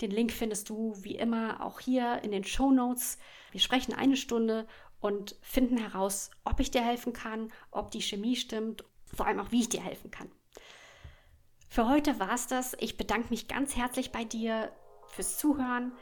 Den 0.00 0.10
Link 0.10 0.32
findest 0.32 0.70
du 0.70 0.94
wie 1.02 1.16
immer 1.16 1.62
auch 1.62 1.78
hier 1.78 2.22
in 2.22 2.30
den 2.30 2.42
Show 2.42 2.70
Notes. 2.70 3.18
Wir 3.52 3.60
sprechen 3.60 3.92
eine 3.92 4.16
Stunde 4.16 4.66
und 4.98 5.36
finden 5.42 5.76
heraus, 5.76 6.30
ob 6.42 6.58
ich 6.58 6.70
dir 6.70 6.82
helfen 6.82 7.12
kann, 7.12 7.52
ob 7.70 7.90
die 7.90 8.00
Chemie 8.00 8.34
stimmt, 8.34 8.82
vor 9.04 9.26
allem 9.26 9.40
auch, 9.40 9.52
wie 9.52 9.60
ich 9.60 9.68
dir 9.68 9.82
helfen 9.82 10.10
kann. 10.10 10.30
Für 11.68 11.86
heute 11.86 12.18
war 12.18 12.32
es 12.32 12.46
das. 12.46 12.74
Ich 12.80 12.96
bedanke 12.96 13.28
mich 13.28 13.46
ganz 13.46 13.76
herzlich 13.76 14.10
bei 14.10 14.24
dir 14.24 14.72
fürs 15.08 15.36
Zuhören. 15.36 15.92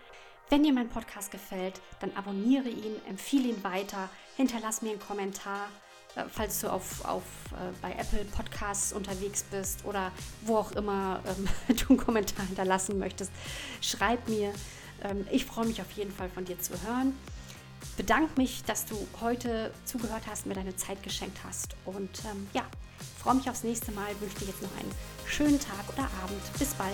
Wenn 0.53 0.65
dir 0.65 0.75
mein 0.75 0.91
Podcast 0.91 1.31
gefällt, 1.31 1.81
dann 2.01 2.15
abonniere 2.15 2.69
ihn, 2.69 2.95
empfehle 3.09 3.49
ihn 3.49 3.65
weiter, 3.65 4.11
hinterlass 4.37 4.83
mir 4.83 4.91
einen 4.91 5.01
Kommentar, 5.01 5.67
äh, 6.15 6.25
falls 6.31 6.61
du 6.61 6.71
auf, 6.71 7.03
auf, 7.07 7.23
äh, 7.53 7.73
bei 7.81 7.93
Apple 7.93 8.27
Podcasts 8.27 8.93
unterwegs 8.93 9.45
bist 9.45 9.87
oder 9.87 10.13
wo 10.43 10.59
auch 10.59 10.73
immer 10.73 11.23
ähm, 11.27 11.49
du 11.75 11.87
einen 11.89 11.97
Kommentar 11.97 12.45
hinterlassen 12.45 12.99
möchtest. 12.99 13.33
Schreib 13.81 14.29
mir. 14.29 14.53
Ähm, 15.03 15.27
ich 15.31 15.47
freue 15.47 15.65
mich 15.65 15.81
auf 15.81 15.91
jeden 15.93 16.13
Fall 16.13 16.29
von 16.29 16.45
dir 16.45 16.61
zu 16.61 16.75
hören. 16.83 17.19
Bedanke 17.97 18.39
mich, 18.39 18.63
dass 18.65 18.85
du 18.85 19.09
heute 19.23 19.73
zugehört 19.87 20.25
hast, 20.27 20.45
mir 20.45 20.53
deine 20.53 20.77
Zeit 20.77 21.03
geschenkt 21.03 21.39
hast. 21.47 21.77
Und 21.87 22.27
ähm, 22.31 22.47
ja, 22.53 22.67
freue 23.19 23.37
mich 23.37 23.49
aufs 23.49 23.65
nächste 23.65 23.91
Mal, 23.93 24.09
wünsche 24.21 24.41
dir 24.41 24.49
jetzt 24.49 24.61
noch 24.61 24.77
einen 24.79 24.93
schönen 25.27 25.59
Tag 25.59 25.89
oder 25.95 26.11
Abend. 26.23 26.43
Bis 26.59 26.75
bald. 26.75 26.93